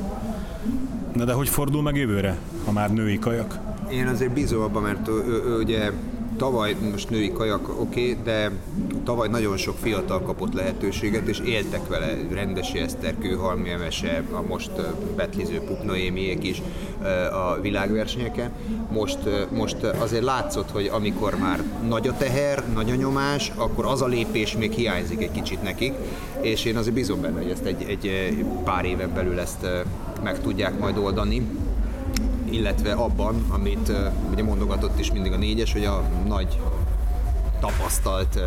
Na 1.15 1.25
de 1.25 1.33
hogy 1.33 1.49
fordul 1.49 1.81
meg 1.81 1.95
jövőre, 1.95 2.37
ha 2.65 2.71
már 2.71 2.93
női 2.93 3.19
kajak? 3.19 3.59
Én 3.91 4.07
azért 4.07 4.31
bízom 4.33 4.61
abban, 4.61 4.81
mert 4.81 5.07
ő, 5.07 5.11
ő, 5.11 5.43
ő, 5.45 5.57
ugye 5.57 5.91
tavaly, 6.37 6.75
most 6.91 7.09
női 7.09 7.31
kajak 7.31 7.69
oké, 7.69 7.79
okay, 7.79 8.23
de 8.23 8.51
tavaly 9.03 9.27
nagyon 9.27 9.57
sok 9.57 9.77
fiatal 9.81 10.21
kapott 10.21 10.53
lehetőséget, 10.53 11.27
és 11.27 11.39
éltek 11.39 11.87
vele. 11.87 12.17
Rendesi 12.31 12.79
Eszter, 12.79 13.17
Kőhalmi 13.17 13.69
Emese, 13.69 14.23
a 14.31 14.41
most 14.41 14.71
betliző 15.15 15.59
Pup 15.59 15.83
Noémiék 15.83 16.43
is 16.43 16.61
a 17.31 17.61
világversenyeken. 17.61 18.51
Most, 18.91 19.19
most 19.51 19.83
azért 19.83 20.23
látszott, 20.23 20.71
hogy 20.71 20.89
amikor 20.93 21.35
már 21.35 21.63
nagy 21.87 22.07
a 22.07 22.17
teher, 22.17 22.63
nagy 22.73 22.89
a 22.89 22.95
nyomás, 22.95 23.51
akkor 23.55 23.85
az 23.85 24.01
a 24.01 24.07
lépés 24.07 24.57
még 24.57 24.71
hiányzik 24.71 25.21
egy 25.21 25.31
kicsit 25.31 25.63
nekik, 25.63 25.93
és 26.41 26.65
én 26.65 26.77
azért 26.77 26.95
bízom 26.95 27.21
benne, 27.21 27.41
hogy 27.41 27.51
ezt 27.51 27.65
egy, 27.65 27.85
egy 27.87 28.35
pár 28.63 28.85
éven 28.85 29.13
belül 29.13 29.39
ezt 29.39 29.67
meg 30.23 30.41
tudják 30.41 30.79
majd 30.79 30.97
oldani 30.97 31.47
illetve 32.53 32.91
abban, 32.91 33.45
amit 33.49 33.91
ugye 34.31 34.43
mondogatott 34.43 34.99
is 34.99 35.11
mindig 35.11 35.31
a 35.31 35.37
négyes, 35.37 35.73
hogy 35.73 35.85
a 35.85 36.03
nagy 36.27 36.59
tapasztalt 37.59 38.39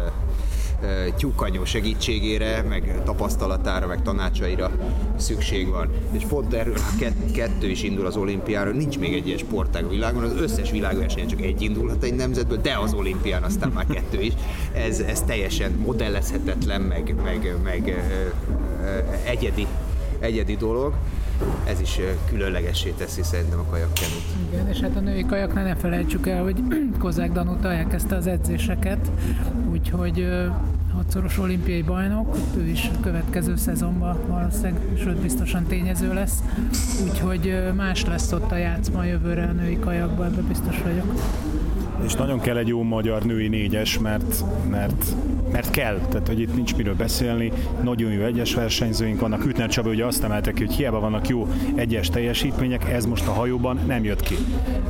tyúkanyó 1.17 1.65
segítségére, 1.65 2.63
meg 2.69 3.01
tapasztalatára, 3.05 3.87
meg 3.87 4.03
tanácsaira 4.03 4.71
szükség 5.17 5.69
van. 5.69 5.91
És 6.13 6.25
pont 6.29 6.55
erről 6.55 6.77
kettő 7.33 7.69
is 7.69 7.83
indul 7.83 8.07
az 8.07 8.17
olimpiára, 8.17 8.71
nincs 8.71 8.99
még 8.99 9.15
egy 9.15 9.27
ilyen 9.27 9.39
sportág 9.39 9.85
a 9.85 9.89
világon, 9.89 10.23
az 10.23 10.41
összes 10.41 10.71
világversenyen 10.71 11.29
csak 11.29 11.41
egy 11.41 11.63
indulhat 11.63 12.03
egy 12.03 12.15
nemzetből, 12.15 12.59
de 12.61 12.79
az 12.79 12.95
olimpián 12.95 13.43
aztán 13.43 13.71
már 13.71 13.87
kettő 13.87 14.21
is. 14.21 14.33
Ez, 14.73 15.01
ez 15.01 15.23
teljesen 15.23 15.73
modellezhetetlen, 15.73 16.81
meg, 16.81 17.15
meg, 17.25 17.55
meg 17.63 18.07
egyedi, 19.25 19.67
egyedi 20.19 20.57
dolog 20.57 20.95
ez 21.65 21.81
is 21.81 22.01
különlegessé 22.29 22.91
teszi 22.91 23.23
szerintem 23.23 23.59
a 23.59 23.65
kajakkenút. 23.71 24.23
Igen, 24.53 24.69
és 24.69 24.81
hát 24.81 24.97
a 24.97 25.01
női 25.01 25.27
kajaknál 25.27 25.65
ne 25.65 25.77
felejtsük 25.77 26.27
el, 26.27 26.43
hogy 26.43 26.63
Kozák 26.99 27.33
Danuta 27.33 27.73
elkezdte 27.73 28.17
az 28.17 28.27
edzéseket, 28.27 29.11
úgyhogy 29.71 30.29
hatszoros 30.95 31.39
olimpiai 31.39 31.83
bajnok, 31.83 32.37
ő 32.57 32.67
is 32.67 32.91
a 32.97 33.01
következő 33.01 33.57
szezonban 33.57 34.19
valószínűleg, 34.27 34.81
sőt 34.99 35.17
biztosan 35.17 35.65
tényező 35.65 36.15
lesz, 36.15 36.43
úgyhogy 37.09 37.63
más 37.75 38.05
lesz 38.05 38.33
ott 38.33 38.53
a 38.53 38.57
játszma 38.57 39.05
jövőre 39.05 39.45
a 39.45 39.53
női 39.53 39.79
kajakban, 39.79 40.27
ebben 40.27 40.47
biztos 40.49 40.83
vagyok 40.83 41.15
és 42.05 42.15
nagyon 42.15 42.41
kell 42.41 42.57
egy 42.57 42.69
jó 42.69 42.83
magyar 42.83 43.23
női 43.23 43.49
négyes, 43.49 43.99
mert, 43.99 44.45
mert, 44.71 45.05
mert 45.53 45.71
kell, 45.71 45.99
tehát 46.11 46.27
hogy 46.27 46.41
itt 46.41 46.55
nincs 46.55 46.77
miről 46.77 46.95
beszélni, 46.95 47.53
nagyon 47.83 48.13
jó 48.13 48.23
egyes 48.23 48.55
versenyzőink 48.55 49.21
vannak, 49.21 49.43
Hütner 49.43 49.69
Csaba 49.69 49.89
ugye 49.89 50.05
azt 50.05 50.25
emelte 50.25 50.53
ki, 50.53 50.65
hogy 50.65 50.75
hiába 50.75 51.01
vannak 51.01 51.29
jó 51.29 51.49
egyes 51.75 52.09
teljesítmények, 52.09 52.93
ez 52.93 53.07
most 53.07 53.27
a 53.27 53.33
hajóban 53.33 53.79
nem 53.87 54.05
jött 54.05 54.23
ki. 54.23 54.37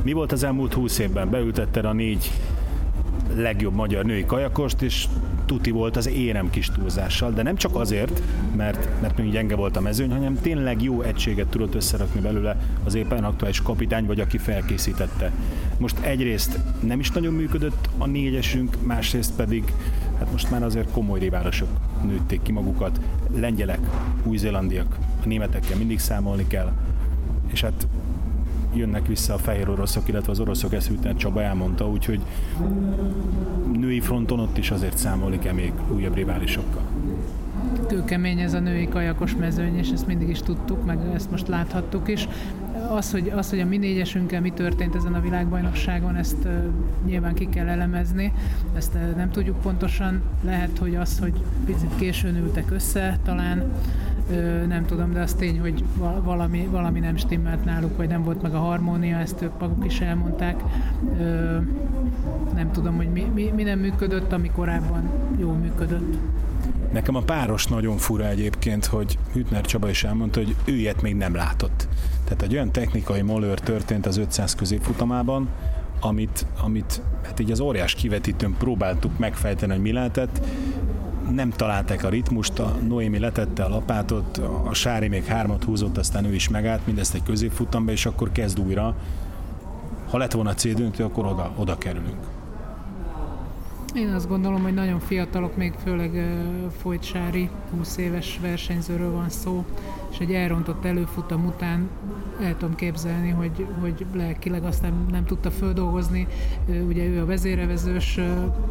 Mi 0.03 0.13
volt 0.13 0.31
az 0.31 0.43
elmúlt 0.43 0.73
húsz 0.73 0.99
évben? 0.99 1.29
Beültetted 1.29 1.85
a 1.85 1.93
négy 1.93 2.31
legjobb 3.35 3.73
magyar 3.73 4.05
női 4.05 4.25
kajakost, 4.25 4.81
és 4.81 5.07
tuti 5.45 5.71
volt 5.71 5.97
az 5.97 6.07
érem 6.07 6.49
kis 6.49 6.69
túlzással, 6.69 7.31
de 7.31 7.41
nem 7.41 7.55
csak 7.55 7.75
azért, 7.75 8.21
mert, 8.55 9.01
mert 9.01 9.17
még 9.17 9.31
gyenge 9.31 9.55
volt 9.55 9.77
a 9.77 9.81
mezőny, 9.81 10.11
hanem 10.11 10.41
tényleg 10.41 10.83
jó 10.83 11.01
egységet 11.01 11.47
tudott 11.47 11.75
összerakni 11.75 12.19
belőle 12.19 12.57
az 12.83 12.95
éppen 12.95 13.23
aktuális 13.23 13.61
kapitány, 13.61 14.05
vagy 14.05 14.19
aki 14.19 14.37
felkészítette. 14.37 15.31
Most 15.77 15.99
egyrészt 15.99 16.59
nem 16.79 16.99
is 16.99 17.11
nagyon 17.11 17.33
működött 17.33 17.89
a 17.97 18.05
négyesünk, 18.05 18.77
másrészt 18.83 19.33
pedig 19.35 19.73
hát 20.19 20.31
most 20.31 20.51
már 20.51 20.63
azért 20.63 20.91
komoly 20.91 21.19
riválosok 21.19 21.69
nőtték 22.03 22.41
ki 22.41 22.51
magukat. 22.51 22.99
Lengyelek, 23.35 23.79
új-zélandiak, 24.23 24.97
a 25.23 25.27
németekkel 25.27 25.77
mindig 25.77 25.99
számolni 25.99 26.47
kell, 26.47 26.71
és 27.47 27.61
hát 27.61 27.87
jönnek 28.73 29.07
vissza 29.07 29.33
a 29.33 29.37
fehér 29.37 29.69
oroszok, 29.69 30.07
illetve 30.07 30.31
az 30.31 30.39
oroszok 30.39 30.73
ezt 30.73 30.87
Hütner 30.87 31.15
Csaba 31.15 31.41
elmondta, 31.41 31.89
úgyhogy 31.89 32.19
női 33.71 33.99
fronton 33.99 34.39
ott 34.39 34.57
is 34.57 34.71
azért 34.71 34.97
számolni 34.97 35.39
kell 35.39 35.53
még 35.53 35.71
újabb 35.93 36.15
riválisokkal. 36.15 36.81
Kőkemény 37.87 38.39
ez 38.39 38.53
a 38.53 38.59
női 38.59 38.87
kajakos 38.87 39.35
mezőny, 39.35 39.77
és 39.77 39.89
ezt 39.89 40.07
mindig 40.07 40.29
is 40.29 40.41
tudtuk, 40.41 40.85
meg 40.85 40.99
ezt 41.13 41.31
most 41.31 41.47
láthattuk 41.47 42.07
is. 42.07 42.27
Az, 42.89 43.11
hogy, 43.11 43.31
az, 43.35 43.49
hogy 43.49 43.59
a 43.59 43.65
mi 43.65 43.77
négyesünkkel 43.77 44.41
mi 44.41 44.51
történt 44.51 44.95
ezen 44.95 45.13
a 45.13 45.21
világbajnokságon, 45.21 46.15
ezt 46.15 46.47
nyilván 47.05 47.33
ki 47.33 47.49
kell 47.49 47.67
elemezni, 47.67 48.33
ezt 48.75 48.93
nem 49.15 49.31
tudjuk 49.31 49.61
pontosan. 49.61 50.21
Lehet, 50.43 50.77
hogy 50.77 50.95
az, 50.95 51.19
hogy 51.19 51.33
picit 51.65 51.95
későn 51.95 52.35
ültek 52.35 52.71
össze, 52.71 53.19
talán 53.23 53.71
nem 54.67 54.85
tudom, 54.85 55.13
de 55.13 55.21
az 55.21 55.33
tény, 55.33 55.59
hogy 55.59 55.83
valami, 56.23 56.67
valami 56.71 56.99
nem 56.99 57.15
stimmelt 57.15 57.65
náluk, 57.65 57.97
vagy 57.97 58.07
nem 58.07 58.23
volt 58.23 58.41
meg 58.41 58.53
a 58.53 58.59
harmónia, 58.59 59.17
ezt 59.17 59.41
ők 59.41 59.59
maguk 59.59 59.85
is 59.85 59.99
elmondták. 59.99 60.63
Nem 62.55 62.71
tudom, 62.71 62.95
hogy 62.95 63.09
mi, 63.09 63.31
mi, 63.33 63.51
mi 63.55 63.63
nem 63.63 63.79
működött, 63.79 64.31
ami 64.31 64.49
korábban 64.49 65.09
jól 65.37 65.53
működött. 65.55 66.17
Nekem 66.91 67.15
a 67.15 67.21
páros 67.21 67.65
nagyon 67.65 67.97
fura 67.97 68.27
egyébként, 68.27 68.85
hogy 68.85 69.17
Hütner 69.33 69.65
Csaba 69.65 69.89
is 69.89 70.03
elmondta, 70.03 70.39
hogy 70.39 70.55
ő 70.65 70.75
ilyet 70.75 71.01
még 71.01 71.15
nem 71.15 71.35
látott. 71.35 71.87
Tehát 72.23 72.41
egy 72.41 72.53
olyan 72.53 72.71
technikai 72.71 73.21
molőr 73.21 73.59
történt 73.59 74.05
az 74.05 74.17
500 74.17 74.55
középfutamában, 74.55 75.49
amit, 75.99 76.45
amit 76.61 77.01
hát 77.23 77.39
így 77.39 77.51
az 77.51 77.59
óriás 77.59 77.93
kivetítőn 77.93 78.55
próbáltuk 78.57 79.17
megfejteni, 79.17 79.71
hogy 79.71 79.81
mi 79.81 79.91
lehetett, 79.91 80.41
nem 81.31 81.49
találták 81.49 82.03
a 82.03 82.09
ritmust, 82.09 82.59
a 82.59 82.75
Noémi 82.87 83.19
letette 83.19 83.63
a 83.63 83.69
lapátot, 83.69 84.37
a 84.65 84.73
Sári 84.73 85.07
még 85.07 85.25
hármat 85.25 85.63
húzott, 85.63 85.97
aztán 85.97 86.25
ő 86.25 86.33
is 86.33 86.49
megállt, 86.49 86.85
mindezt 86.85 87.13
egy 87.13 87.23
középfutamba, 87.23 87.91
és 87.91 88.05
akkor 88.05 88.31
kezd 88.31 88.59
újra. 88.59 88.95
Ha 90.09 90.17
lett 90.17 90.31
volna 90.31 90.53
cédöntő, 90.53 91.03
akkor 91.03 91.25
oda, 91.25 91.51
oda 91.55 91.77
kerülünk. 91.77 92.36
Én 93.97 94.13
azt 94.13 94.27
gondolom, 94.27 94.61
hogy 94.61 94.73
nagyon 94.73 94.99
fiatalok, 94.99 95.57
még 95.57 95.73
főleg 95.83 96.11
uh, 96.85 97.01
Sári, 97.01 97.49
20 97.77 97.97
éves 97.97 98.39
versenyzőről 98.41 99.11
van 99.11 99.29
szó, 99.29 99.65
és 100.11 100.17
egy 100.17 100.33
elrontott 100.33 100.85
előfutam 100.85 101.45
után 101.45 101.89
el 102.41 102.57
tudom 102.57 102.75
képzelni, 102.75 103.29
hogy, 103.29 103.67
hogy 103.79 104.05
lelkileg 104.13 104.63
aztán 104.63 105.05
nem 105.11 105.25
tudta 105.25 105.51
földolgozni, 105.51 106.27
ugye 106.87 107.05
ő 107.05 107.21
a 107.21 107.25
vezérevezős, 107.25 108.19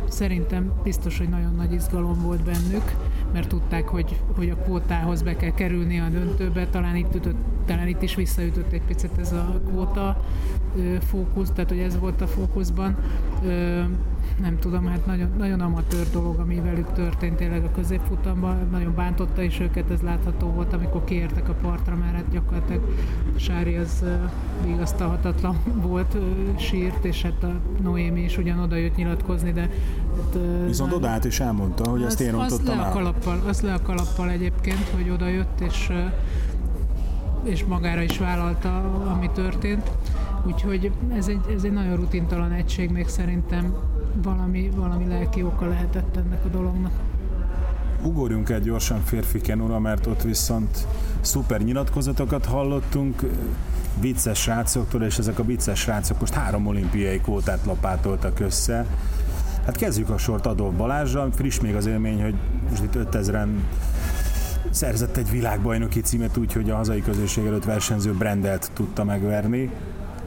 szerintem 0.09 0.73
biztos, 0.83 1.18
hogy 1.18 1.28
nagyon 1.28 1.54
nagy 1.54 1.73
izgalom 1.73 2.23
volt 2.23 2.42
bennük, 2.42 2.95
mert 3.33 3.49
tudták, 3.49 3.88
hogy, 3.88 4.21
hogy 4.37 4.50
a 4.50 4.56
kvótához 4.56 5.23
be 5.23 5.37
kell 5.37 5.54
kerülni 5.54 6.00
a 6.00 6.09
döntőbe, 6.09 6.66
talán 6.66 6.97
itt, 6.97 7.14
ütött, 7.14 7.37
talán 7.64 7.88
itt 7.88 8.02
is 8.02 8.14
visszaütött 8.14 8.73
egy 8.73 8.83
picit 8.87 9.18
ez 9.18 9.33
a 9.33 9.61
kvóta 9.68 10.25
fókusz, 11.11 11.50
tehát 11.50 11.71
hogy 11.71 11.78
ez 11.78 11.99
volt 11.99 12.21
a 12.21 12.26
fókuszban 12.26 12.97
nem 14.40 14.59
tudom, 14.59 14.87
hát 14.87 15.06
nagyon, 15.06 15.28
nagyon 15.38 15.61
amatőr 15.61 16.11
dolog, 16.12 16.38
ami 16.38 16.61
velük 16.61 16.92
történt 16.92 17.37
tényleg 17.37 17.64
a 17.64 17.71
középfutamban, 17.75 18.68
nagyon 18.71 18.95
bántotta 18.95 19.42
is 19.42 19.61
őket, 19.61 19.90
ez 19.90 20.00
látható 20.00 20.47
volt, 20.47 20.73
amikor 20.73 21.04
kiértek 21.04 21.49
a 21.49 21.52
partra, 21.52 21.97
mert 21.97 22.14
hát 22.14 22.30
gyakorlatilag 22.30 22.83
Sári 23.37 23.76
az 23.76 24.04
vigasztalhatatlan 24.64 25.56
volt, 25.83 26.16
sírt, 26.56 27.04
és 27.04 27.23
hát 27.23 27.42
a 27.42 27.52
Noémi 27.83 28.21
is 28.21 28.38
ugyan 28.38 28.59
oda 28.59 28.76
jött 28.76 28.97
nyilatkozni, 28.97 29.52
de 29.52 29.61
hát, 29.61 30.38
Viszont 30.66 30.90
nem, 30.90 30.99
odállt 30.99 31.25
és 31.25 31.40
elmondta, 31.40 31.90
hogy 31.90 32.02
az, 32.02 32.06
ezt 32.06 32.21
én 32.21 32.30
rontottam 32.30 32.78
az 32.78 32.85
le 32.85 32.87
a 32.87 32.90
kalappal, 32.90 33.40
Az 33.47 33.61
le 33.61 33.73
a 33.73 33.83
kalappal 33.83 34.30
egyébként, 34.30 34.88
hogy 34.97 35.11
oda 35.11 35.28
jött, 35.28 35.61
és 35.61 35.92
és 37.47 37.64
magára 37.64 38.02
is 38.02 38.18
vállalta, 38.18 38.78
ami 39.14 39.30
történt. 39.35 39.90
Úgyhogy 40.47 40.90
ez 41.14 41.28
egy, 41.28 41.40
ez 41.56 41.62
egy 41.64 41.73
nagyon 41.73 41.97
rutintalan 41.97 42.52
egység, 42.52 42.90
még 42.90 43.09
szerintem 43.09 43.75
valami, 44.23 44.70
valami 44.75 45.06
lelki 45.06 45.42
oka 45.42 45.66
lehetett 45.66 46.16
ennek 46.16 46.44
a 46.44 46.49
dolognak. 46.49 46.92
Ugorjunk 48.02 48.49
egy 48.49 48.62
gyorsan 48.62 49.00
férfi 49.00 49.40
kenura, 49.40 49.78
mert 49.78 50.06
ott 50.06 50.23
viszont 50.23 50.87
szuper 51.20 51.61
nyilatkozatokat 51.61 52.44
hallottunk, 52.44 53.23
vicces 54.00 54.40
srácoktól, 54.40 55.02
és 55.02 55.18
ezek 55.18 55.38
a 55.38 55.44
vicces 55.44 55.80
srácok 55.80 56.20
most 56.20 56.32
három 56.32 56.66
olimpiai 56.66 57.20
kvótát 57.20 57.64
lapátoltak 57.64 58.40
össze. 58.40 58.87
Hát 59.64 59.76
kezdjük 59.76 60.08
a 60.08 60.18
sort 60.18 60.46
Adolf 60.46 60.75
Balázsral, 60.75 61.32
friss 61.32 61.61
még 61.61 61.75
az 61.75 61.87
élmény, 61.87 62.23
hogy 62.23 62.35
most 62.70 62.82
itt 62.82 62.94
5000-en 63.12 63.49
szerzett 64.70 65.16
egy 65.16 65.30
világbajnoki 65.30 66.00
címet 66.00 66.37
úgy, 66.37 66.52
hogy 66.52 66.70
a 66.70 66.76
hazai 66.76 67.02
közösség 67.02 67.46
előtt 67.46 67.64
versenyző 67.64 68.12
Brendelt 68.12 68.70
tudta 68.73 69.04
megverni 69.04 69.70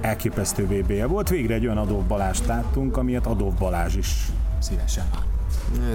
elképesztő 0.02 0.66
vb 0.66 0.92
-je 0.92 1.06
volt. 1.06 1.30
Végre 1.30 1.54
egy 1.54 1.66
olyan 1.66 1.78
Adolf 1.78 2.06
Balást 2.08 2.46
láttunk, 2.46 2.98
amilyet 2.98 3.28
Adolf 3.28 3.54
Balázs 3.54 3.96
is 3.96 4.26
szívesen 4.60 5.06
lát. 5.14 5.30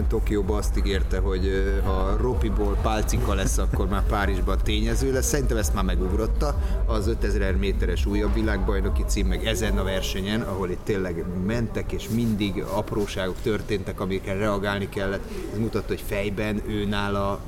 Tokióban 0.09 0.59
azt 0.59 0.77
ígérte, 0.79 1.19
hogy 1.19 1.81
ha 1.85 2.17
Ropiból 2.21 2.79
pálcika 2.83 3.35
lesz, 3.35 3.59
akkor 3.59 3.89
már 3.89 4.03
Párizsban 4.03 4.59
tényező 4.63 5.13
lesz. 5.13 5.27
Szerintem 5.27 5.57
ezt 5.57 5.75
már 5.75 5.85
megugrotta. 5.85 6.59
Az 6.87 7.07
5000 7.07 7.57
méteres 7.57 8.07
újabb 8.07 8.35
világbajnoki 8.35 9.03
cím, 9.07 9.27
meg 9.27 9.47
ezen 9.47 9.79
a 9.79 9.83
versenyen, 9.83 10.41
ahol 10.41 10.71
itt 10.71 10.85
tényleg 10.85 11.25
mentek, 11.47 11.93
és 11.93 12.09
mindig 12.09 12.63
apróságok 12.75 13.37
történtek, 13.43 14.01
amikkel 14.01 14.37
reagálni 14.37 14.89
kellett. 14.89 15.31
Ez 15.53 15.59
mutatta, 15.59 15.89
hogy 15.89 16.05
fejben 16.07 16.63
ő 16.67 16.85
nála 16.85 17.41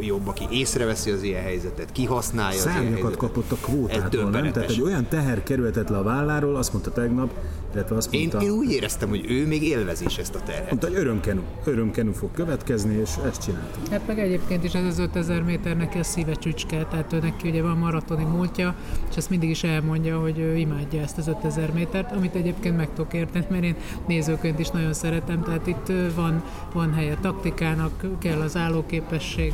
jobb, 0.00 0.28
aki 0.28 0.46
észreveszi 0.50 1.10
az 1.10 1.22
ilyen 1.22 1.42
helyzetet, 1.42 1.92
kihasználja 1.92 2.58
Szárnyakat 2.58 2.76
az 2.76 2.90
ilyen 2.90 3.02
helyzetet. 3.02 3.18
kapott 3.18 3.52
a 3.52 3.56
kvótákból, 3.56 4.30
nem? 4.30 4.52
Tehát 4.52 4.70
egy 4.70 4.82
olyan 4.82 5.06
teher 5.08 5.42
kerülhetett 5.42 5.88
le 5.88 5.96
a 5.96 6.02
válláról, 6.02 6.56
azt 6.56 6.72
mondta 6.72 6.92
tegnap, 6.92 7.30
illetve 7.74 7.96
azt 7.96 8.12
mondta... 8.12 8.40
Én, 8.40 8.48
én 8.48 8.52
úgy 8.52 8.70
éreztem, 8.70 9.08
hogy 9.08 9.30
ő 9.30 9.46
még 9.46 9.62
élvezi 9.62 10.04
is 10.04 10.18
ezt 10.18 10.34
a 10.34 10.40
terhet. 10.44 10.68
Mondta, 10.68 10.86
hogy 10.86 10.96
örömkenú, 10.96 11.40
örömkenú 11.64 12.12
fog 12.12 12.30
következni, 12.32 12.94
és 12.94 13.10
ezt 13.26 13.42
csinálta. 13.44 13.78
Hát 13.90 14.06
meg 14.06 14.18
egyébként 14.18 14.64
is 14.64 14.72
ez 14.72 14.84
az 14.84 14.98
5000 14.98 15.42
méter 15.42 15.76
neki 15.76 15.98
a 15.98 16.04
szíve 16.04 16.34
csücske, 16.34 16.86
tehát 16.90 17.12
ő 17.12 17.18
neki 17.18 17.48
ugye 17.48 17.62
van 17.62 17.76
maratoni 17.78 18.24
múltja, 18.24 18.74
és 19.10 19.16
ezt 19.16 19.30
mindig 19.30 19.50
is 19.50 19.62
elmondja, 19.64 20.18
hogy 20.18 20.38
ő 20.38 20.56
imádja 20.56 21.00
ezt 21.00 21.18
az 21.18 21.28
5000 21.28 21.72
métert, 21.72 22.12
amit 22.12 22.34
egyébként 22.34 22.76
meg 22.76 22.88
tudok 22.94 23.14
érteni, 23.14 23.46
mert 23.50 23.64
én 23.64 23.76
nézőként 24.06 24.58
is 24.58 24.68
nagyon 24.68 24.92
szeretem, 24.92 25.42
tehát 25.42 25.66
itt 25.66 25.92
van, 26.14 26.42
van 26.72 26.92
helye 26.94 27.16
taktikának, 27.20 28.04
kell 28.18 28.40
az 28.40 28.56
állóképesség, 28.56 29.52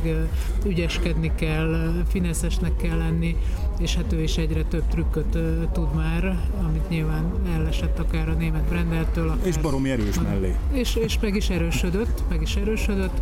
ügyeskedni 0.65 1.31
kell, 1.35 2.03
fineszesnek 2.07 2.75
kell 2.75 2.97
lenni, 2.97 3.35
és 3.79 3.95
hát 3.95 4.13
ő 4.13 4.21
is 4.21 4.37
egyre 4.37 4.63
több 4.63 4.83
trükköt 4.87 5.37
tud 5.71 5.95
már, 5.95 6.37
amit 6.67 6.89
nyilván 6.89 7.31
ellesett 7.55 7.99
akár 7.99 8.29
a 8.29 8.33
német 8.33 8.63
Brendeltől. 8.63 9.29
Akár, 9.29 9.47
és 9.47 9.57
baromi 9.57 9.89
erős 9.89 10.19
mellé. 10.19 10.55
És, 10.71 10.95
és 10.95 11.19
meg 11.19 11.35
is 11.35 11.49
erősödött, 11.49 12.23
meg 12.29 12.41
is 12.41 12.55
erősödött, 12.55 13.21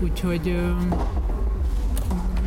úgyhogy 0.00 0.60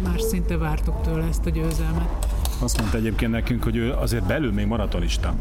már 0.04 0.22
szinte 0.22 0.58
vártuk 0.58 1.02
tőle 1.02 1.24
ezt 1.24 1.46
a 1.46 1.50
győzelmet. 1.50 2.28
Azt 2.60 2.80
mondta 2.80 2.98
egyébként 2.98 3.32
nekünk, 3.32 3.64
hogy 3.64 3.76
ő 3.76 3.92
azért 3.92 4.26
belül 4.26 4.52
még 4.52 4.66
maratonista. 4.66 5.36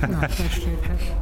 Na, 0.00 0.18
tessék, 0.18 0.86
hát. 0.86 1.14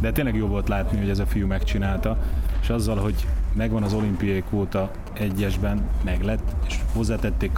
De 0.00 0.12
tényleg 0.12 0.36
jó 0.36 0.46
volt 0.46 0.68
látni, 0.68 0.98
hogy 0.98 1.08
ez 1.08 1.18
a 1.18 1.26
fiú 1.26 1.46
megcsinálta, 1.46 2.18
és 2.62 2.68
azzal, 2.68 2.96
hogy 2.96 3.26
megvan 3.52 3.82
az 3.82 3.92
olimpiai 3.92 4.42
kvóta 4.42 4.90
egyesben, 5.20 5.88
meglett, 6.04 6.52
és 6.68 6.74
hozzátették 6.92 7.50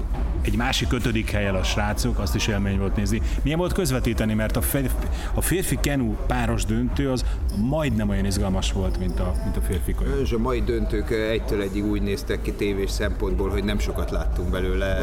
egy 0.42 0.56
másik 0.56 0.92
ötödik 0.92 1.30
helyen 1.30 1.54
a 1.54 1.62
srácok, 1.62 2.18
azt 2.18 2.34
is 2.34 2.46
élmény 2.46 2.78
volt 2.78 2.96
nézni. 2.96 3.22
Milyen 3.42 3.58
volt 3.58 3.72
közvetíteni, 3.72 4.34
mert 4.34 4.56
a 4.56 4.60
férfi, 4.60 4.94
a 5.34 5.40
férfi 5.40 5.78
kenu 5.80 6.14
páros 6.26 6.64
döntő 6.64 7.10
az 7.10 7.24
majdnem 7.56 8.08
olyan 8.08 8.24
izgalmas 8.24 8.72
volt, 8.72 8.98
mint 8.98 9.20
a, 9.20 9.34
mint 9.44 9.56
a 9.56 9.60
férfi 9.60 9.94
kajak. 9.94 10.20
És 10.20 10.32
a 10.32 10.38
mai 10.38 10.62
döntők 10.62 11.10
egytől 11.10 11.60
egyig 11.60 11.84
úgy 11.84 12.02
néztek 12.02 12.42
ki 12.42 12.52
tévés 12.52 12.90
szempontból, 12.90 13.50
hogy 13.50 13.64
nem 13.64 13.78
sokat 13.78 14.10
láttunk 14.10 14.50
belőle 14.50 14.98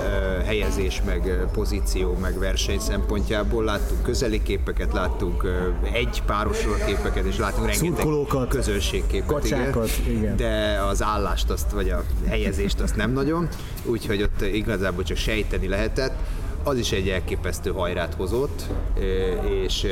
helyezés, 0.45 1.01
meg 1.05 1.45
pozíció, 1.53 2.17
meg 2.21 2.39
verseny 2.39 2.79
szempontjából. 2.79 3.63
Láttunk 3.63 4.03
közeli 4.03 4.43
képeket, 4.43 4.93
láttunk 4.93 5.45
egy 5.93 6.23
párosról 6.25 6.77
képeket, 6.85 7.25
és 7.25 7.37
láttunk 7.37 7.67
rengeteg 7.67 8.47
közönségképet. 8.47 9.27
Kacsákat, 9.27 9.89
igen. 10.05 10.17
igen. 10.17 10.35
De 10.35 10.81
az 10.89 11.03
állást 11.03 11.49
azt, 11.49 11.71
vagy 11.71 11.89
a 11.89 12.03
helyezést 12.47 12.79
azt 12.79 12.95
nem 12.95 13.11
nagyon, 13.11 13.47
úgyhogy 13.85 14.21
ott 14.21 14.41
igazából 14.41 15.03
csak 15.03 15.17
sejteni 15.17 15.67
lehetett. 15.67 16.15
Az 16.63 16.77
is 16.77 16.91
egy 16.91 17.09
elképesztő 17.09 17.71
hajrát 17.71 18.13
hozott, 18.13 18.61
és, 19.63 19.87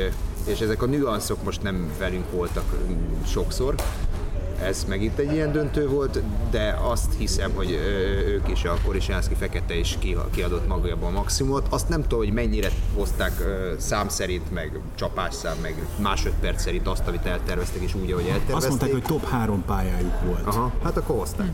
és 0.46 0.60
ezek 0.60 0.82
a 0.82 0.86
nüanszok 0.86 1.44
most 1.44 1.62
nem 1.62 1.92
velünk 1.98 2.30
voltak 2.30 2.64
sokszor, 3.26 3.74
ez 4.62 4.84
megint 4.88 5.18
egy 5.18 5.32
ilyen 5.32 5.52
döntő 5.52 5.88
volt, 5.88 6.22
de 6.50 6.78
azt 6.82 7.14
hiszem, 7.18 7.52
hogy 7.54 7.70
ők 8.26 8.48
is, 8.48 8.64
a 8.64 8.78
Korisánszki 8.84 9.34
Fekete 9.34 9.78
is 9.78 9.98
kiadott 10.30 10.66
magában 10.66 11.14
a 11.14 11.18
maximumot. 11.18 11.66
Azt 11.70 11.88
nem 11.88 12.02
tudom, 12.02 12.18
hogy 12.18 12.32
mennyire 12.32 12.68
hozták 12.94 13.32
szám 13.78 14.08
szerint, 14.08 14.52
meg 14.52 14.80
csapásszám, 14.94 15.56
meg 15.62 15.86
másodperc 16.02 16.62
szerint 16.62 16.86
azt, 16.86 17.06
amit 17.06 17.26
elterveztek, 17.26 17.82
és 17.82 17.94
úgy, 17.94 18.10
ahogy 18.10 18.26
eltervezték. 18.26 18.56
Azt 18.56 18.68
mondták, 18.68 18.92
hogy 18.92 19.02
top 19.02 19.28
három 19.28 19.64
pályájuk 19.64 20.20
volt. 20.24 20.46
Aha, 20.46 20.72
hát 20.82 20.96
akkor 20.96 21.16
hozták. 21.16 21.52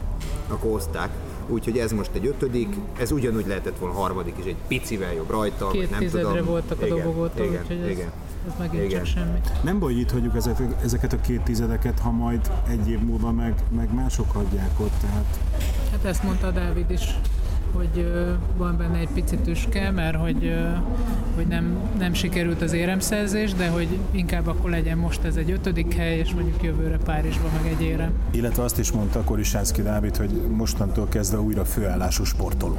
Akkor 0.49 0.71
hozták 0.71 1.11
úgyhogy 1.53 1.79
ez 1.79 1.93
most 1.93 2.11
egy 2.13 2.27
ötödik, 2.27 2.69
ez 2.99 3.11
ugyanúgy 3.11 3.47
lehetett 3.47 3.79
volna 3.79 3.95
harmadik 3.95 4.35
is, 4.39 4.45
egy 4.45 4.57
picivel 4.69 5.13
jobb 5.15 5.31
rajta, 5.31 5.69
Két 5.69 5.91
nem 5.91 6.09
tudom. 6.09 6.45
voltak 6.45 6.83
a 6.83 6.87
dobogótól, 6.87 7.47
igen, 7.47 7.63
úgyhogy 7.63 7.81
ez, 7.81 7.91
igen. 7.91 8.13
ez 8.47 8.53
megint 8.59 8.85
igen. 8.85 8.99
csak 8.99 9.07
semmi. 9.07 9.39
Nem 9.63 9.79
baj, 9.79 9.93
itt 9.93 10.11
hagyjuk 10.11 10.37
ezeket, 10.37 10.83
ezeket 10.83 11.13
a 11.13 11.21
két 11.21 11.43
tizedeket, 11.43 11.99
ha 11.99 12.11
majd 12.11 12.51
egy 12.69 12.89
év 12.89 12.99
múlva 12.99 13.33
meg, 13.33 13.55
meg 13.77 13.95
mások 13.95 14.35
adják 14.35 14.81
ott, 14.81 15.01
tehát... 15.01 15.39
Hát 15.91 16.05
ezt 16.05 16.23
mondta 16.23 16.51
Dávid 16.51 16.91
is 16.91 17.19
hogy 17.73 18.13
van 18.57 18.77
benne 18.77 18.99
egy 18.99 19.09
picit 19.15 19.39
tüske, 19.39 19.91
mert 19.91 20.17
hogy, 20.17 20.55
hogy 21.35 21.47
nem, 21.47 21.77
nem 21.99 22.13
sikerült 22.15 22.63
az 22.63 22.73
éremszerzés, 22.73 23.55
de 23.55 23.69
hogy 23.69 23.89
inkább 24.11 24.47
akkor 24.47 24.71
legyen 24.71 24.99
most 24.99 25.25
ez 25.25 25.37
egy 25.37 25.51
ötödik 25.51 25.95
hely, 25.95 26.19
és 26.19 26.33
mondjuk 26.33 26.63
jövőre 26.63 26.97
Párizsban 26.97 27.51
meg 27.63 27.73
egy 27.73 27.83
érem. 27.83 28.13
Illetve 28.31 28.63
azt 28.63 28.79
is 28.79 28.93
mondta 28.93 29.23
Korisánszki 29.25 29.83
Dávid, 29.83 30.17
hogy 30.17 30.31
mostantól 30.57 31.09
kezdve 31.09 31.41
újra 31.41 31.65
főállású 31.65 32.25
sportoló. 32.25 32.79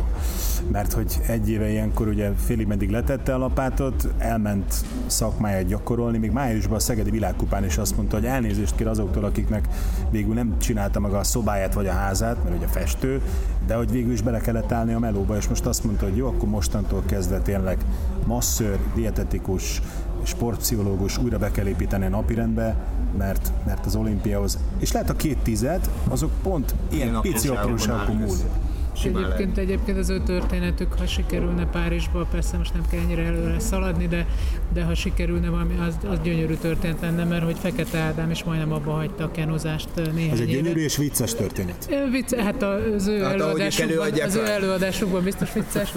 Mert 0.72 0.94
hogy 0.94 1.20
egy 1.28 1.50
éve 1.50 1.70
ilyenkor 1.70 2.08
ugye 2.08 2.32
félig 2.46 2.68
meddig 2.68 2.90
letette 2.90 3.34
a 3.34 3.38
lapátot, 3.38 4.08
elment 4.18 4.74
szakmáját 5.06 5.66
gyakorolni, 5.66 6.18
még 6.18 6.32
májusban 6.32 6.76
a 6.76 6.80
Szegedi 6.80 7.10
Világkupán 7.10 7.66
is 7.66 7.78
azt 7.78 7.96
mondta, 7.96 8.16
hogy 8.16 8.26
elnézést 8.26 8.76
kér 8.76 8.88
azoktól, 8.88 9.24
akiknek 9.24 9.68
végül 10.10 10.34
nem 10.34 10.60
csinálta 10.60 11.00
maga 11.00 11.18
a 11.18 11.24
szobáját 11.24 11.74
vagy 11.74 11.88
a 11.88 11.92
házát, 11.92 12.44
mert 12.44 12.56
ugye 12.56 12.68
festő, 12.68 13.22
de 13.68 13.76
hogy 13.76 13.92
végül 13.92 14.12
is 14.12 14.22
bele 14.22 14.40
kellett 14.40 14.72
állni 14.72 14.83
a 14.92 15.00
melóba, 15.00 15.36
és 15.38 15.48
most 15.48 15.66
azt 15.66 15.84
mondta, 15.84 16.06
hogy 16.06 16.16
jó, 16.16 16.28
akkor 16.28 16.50
mostantól 16.50 17.04
kezdve 17.06 17.40
tényleg 17.40 17.78
masször, 18.26 18.80
dietetikus, 18.96 19.82
sportpszichológus 20.24 21.18
újra 21.18 21.38
be 21.38 21.52
kell 21.52 21.68
építeni 21.68 22.06
a 22.06 22.10
napirendbe, 22.10 22.76
mert, 23.18 23.52
mert 23.66 23.86
az 23.86 23.96
olimpiához, 23.96 24.58
és 24.80 24.92
lehet 24.92 25.10
a 25.10 25.16
két 25.16 25.38
tized, 25.38 25.90
azok 26.10 26.32
pont 26.42 26.76
ilyen, 26.92 27.08
ilyen 27.08 27.22
pici 27.22 27.48
apróságú 27.48 28.14
múlik. 28.14 28.63
Simán 28.96 29.24
egyébként, 29.24 29.56
lehet. 29.56 29.70
egyébként 29.70 29.98
az 29.98 30.10
ő 30.10 30.20
történetük, 30.20 30.94
ha 30.94 31.06
sikerülne 31.06 31.66
Párizsba, 31.66 32.28
persze 32.32 32.58
most 32.58 32.74
nem 32.74 32.84
kell 32.92 33.00
ennyire 33.00 33.24
előre 33.24 33.60
szaladni, 33.60 34.08
de, 34.08 34.26
de 34.74 34.84
ha 34.84 34.96
sikerülne 34.96 35.50
valami, 35.50 35.74
az, 35.88 35.98
az 36.10 36.18
gyönyörű 36.24 36.54
történet 36.54 37.02
lenne, 37.02 37.24
mert 37.24 37.44
hogy 37.44 37.56
Fekete 37.60 37.98
Ádám 37.98 38.32
is 38.32 38.44
majdnem 38.44 38.72
abba 38.72 38.92
hagyta 38.92 39.24
a 39.24 39.32
kenozást 39.32 39.90
néhány 40.14 40.32
Ez 40.32 40.40
egy 40.40 40.50
éve. 40.50 40.62
gyönyörű 40.62 40.82
és 40.84 40.98
vicces 40.98 41.34
történet. 41.36 41.88
Ö, 41.92 42.10
Vicc, 42.12 42.36
hát 42.36 42.64
az 42.64 43.08
ő, 43.08 43.22
Hát, 43.22 43.34
előadásukban, 43.34 43.92
előadják 43.96 44.28
az 44.28 44.36
ő 44.36 44.42
a- 44.42 44.50
előadásukban 44.50 45.24
biztos 45.24 45.54
vicces, 45.54 45.94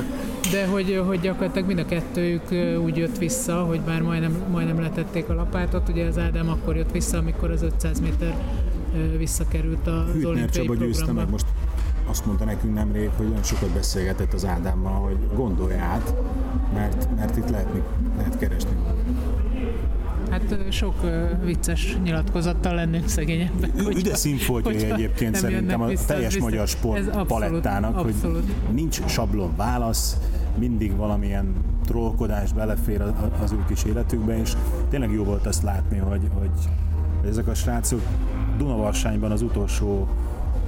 de 0.50 0.66
hogy, 0.66 1.02
hogy 1.06 1.20
gyakorlatilag 1.20 1.66
mind 1.66 1.78
a 1.78 1.84
kettőjük 1.86 2.50
ö, 2.50 2.76
úgy 2.76 2.96
jött 2.96 3.18
vissza, 3.18 3.62
hogy 3.64 3.80
már 3.86 4.02
majdnem, 4.02 4.36
majdnem 4.50 4.80
letették 4.80 5.28
a 5.28 5.34
lapátot. 5.34 5.88
Ugye 5.88 6.04
az 6.06 6.18
Ádám 6.18 6.48
akkor 6.48 6.76
jött 6.76 6.90
vissza, 6.92 7.18
amikor 7.18 7.50
az 7.50 7.62
500 7.62 8.00
méter 8.00 8.34
visszakerült 9.18 9.86
az 9.86 10.04
Hütner 10.12 10.26
olimpiai 10.30 10.64
Csaba 10.66 10.74
győzte 10.74 11.04
programba. 11.04 11.20
meg 11.20 11.30
most 11.30 11.46
azt 12.08 12.26
mondta 12.26 12.44
nekünk 12.44 12.74
nemrég, 12.74 13.10
hogy 13.16 13.26
olyan 13.26 13.42
sokat 13.42 13.70
beszélgetett 13.70 14.32
az 14.32 14.44
Ádámmal, 14.44 15.02
hogy 15.02 15.16
gondolja 15.34 15.82
át, 15.82 16.14
mert, 16.74 17.08
mert 17.16 17.36
itt 17.36 17.48
lehet, 17.48 17.68
lehet 18.16 18.38
keresni. 18.38 18.70
Hát 20.30 20.56
sok 20.70 20.94
vicces 21.44 21.98
nyilatkozattal 22.02 22.74
lennünk 22.74 23.08
szegényebbek. 23.08 23.70
Üde 23.98 24.14
színfoltjai 24.14 24.74
hogyha 24.74 24.94
egyébként 24.94 25.34
szerintem 25.34 25.80
a 25.80 25.86
vissza, 25.86 26.06
teljes 26.06 26.32
biztos. 26.34 26.42
magyar 26.42 26.62
Ez 26.62 26.70
sport 26.70 27.06
abszolút, 27.06 27.26
palettának, 27.26 27.98
hogy 27.98 28.12
abszolút. 28.14 28.72
nincs 28.72 29.06
sablon 29.06 29.56
válasz, 29.56 30.16
mindig 30.58 30.96
valamilyen 30.96 31.54
trollkodás 31.84 32.52
belefér 32.52 33.02
az 33.42 33.52
ő 33.52 33.64
kis 33.68 33.84
életükbe, 33.84 34.38
és 34.40 34.52
tényleg 34.90 35.12
jó 35.12 35.24
volt 35.24 35.46
azt 35.46 35.62
látni, 35.62 35.98
hogy, 35.98 36.20
hogy, 36.38 36.50
hogy 37.20 37.30
ezek 37.30 37.46
a 37.46 37.54
srácok 37.54 38.00
Dunavarsányban 38.58 39.30
az 39.30 39.42
utolsó 39.42 40.08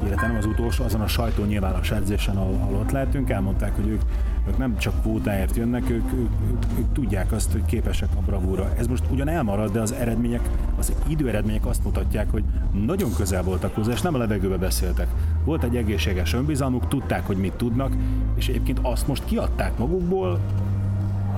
illetve 0.06 0.26
nem 0.26 0.36
az 0.36 0.46
utolsó, 0.46 0.84
azon 0.84 1.00
a 1.00 1.06
sajtó 1.06 1.44
nyilvános 1.44 1.90
edzésen, 1.90 2.36
ahol, 2.36 2.54
ahol 2.60 2.74
ott 2.74 2.90
lehetünk, 2.90 3.30
elmondták, 3.30 3.76
hogy 3.76 3.88
ők, 3.88 4.02
ők 4.48 4.58
nem 4.58 4.78
csak 4.78 5.00
kvótáért 5.00 5.56
jönnek, 5.56 5.90
ők, 5.90 6.12
ők, 6.12 6.30
ők, 6.50 6.78
ők, 6.78 6.92
tudják 6.92 7.32
azt, 7.32 7.52
hogy 7.52 7.64
képesek 7.64 8.08
a 8.16 8.20
bravúra. 8.20 8.70
Ez 8.78 8.86
most 8.86 9.04
ugyan 9.10 9.28
elmarad, 9.28 9.72
de 9.72 9.80
az 9.80 9.92
eredmények, 9.92 10.48
az 10.78 10.92
időeredmények 11.08 11.66
azt 11.66 11.84
mutatják, 11.84 12.30
hogy 12.30 12.44
nagyon 12.86 13.14
közel 13.16 13.42
voltak 13.42 13.74
hozzá, 13.74 13.92
és 13.92 14.00
nem 14.00 14.14
a 14.14 14.18
levegőbe 14.18 14.56
beszéltek. 14.56 15.08
Volt 15.44 15.62
egy 15.62 15.76
egészséges 15.76 16.34
önbizalmuk, 16.34 16.88
tudták, 16.88 17.26
hogy 17.26 17.36
mit 17.36 17.52
tudnak, 17.52 17.92
és 18.34 18.48
egyébként 18.48 18.78
azt 18.82 19.06
most 19.06 19.24
kiadták 19.24 19.78
magukból, 19.78 20.40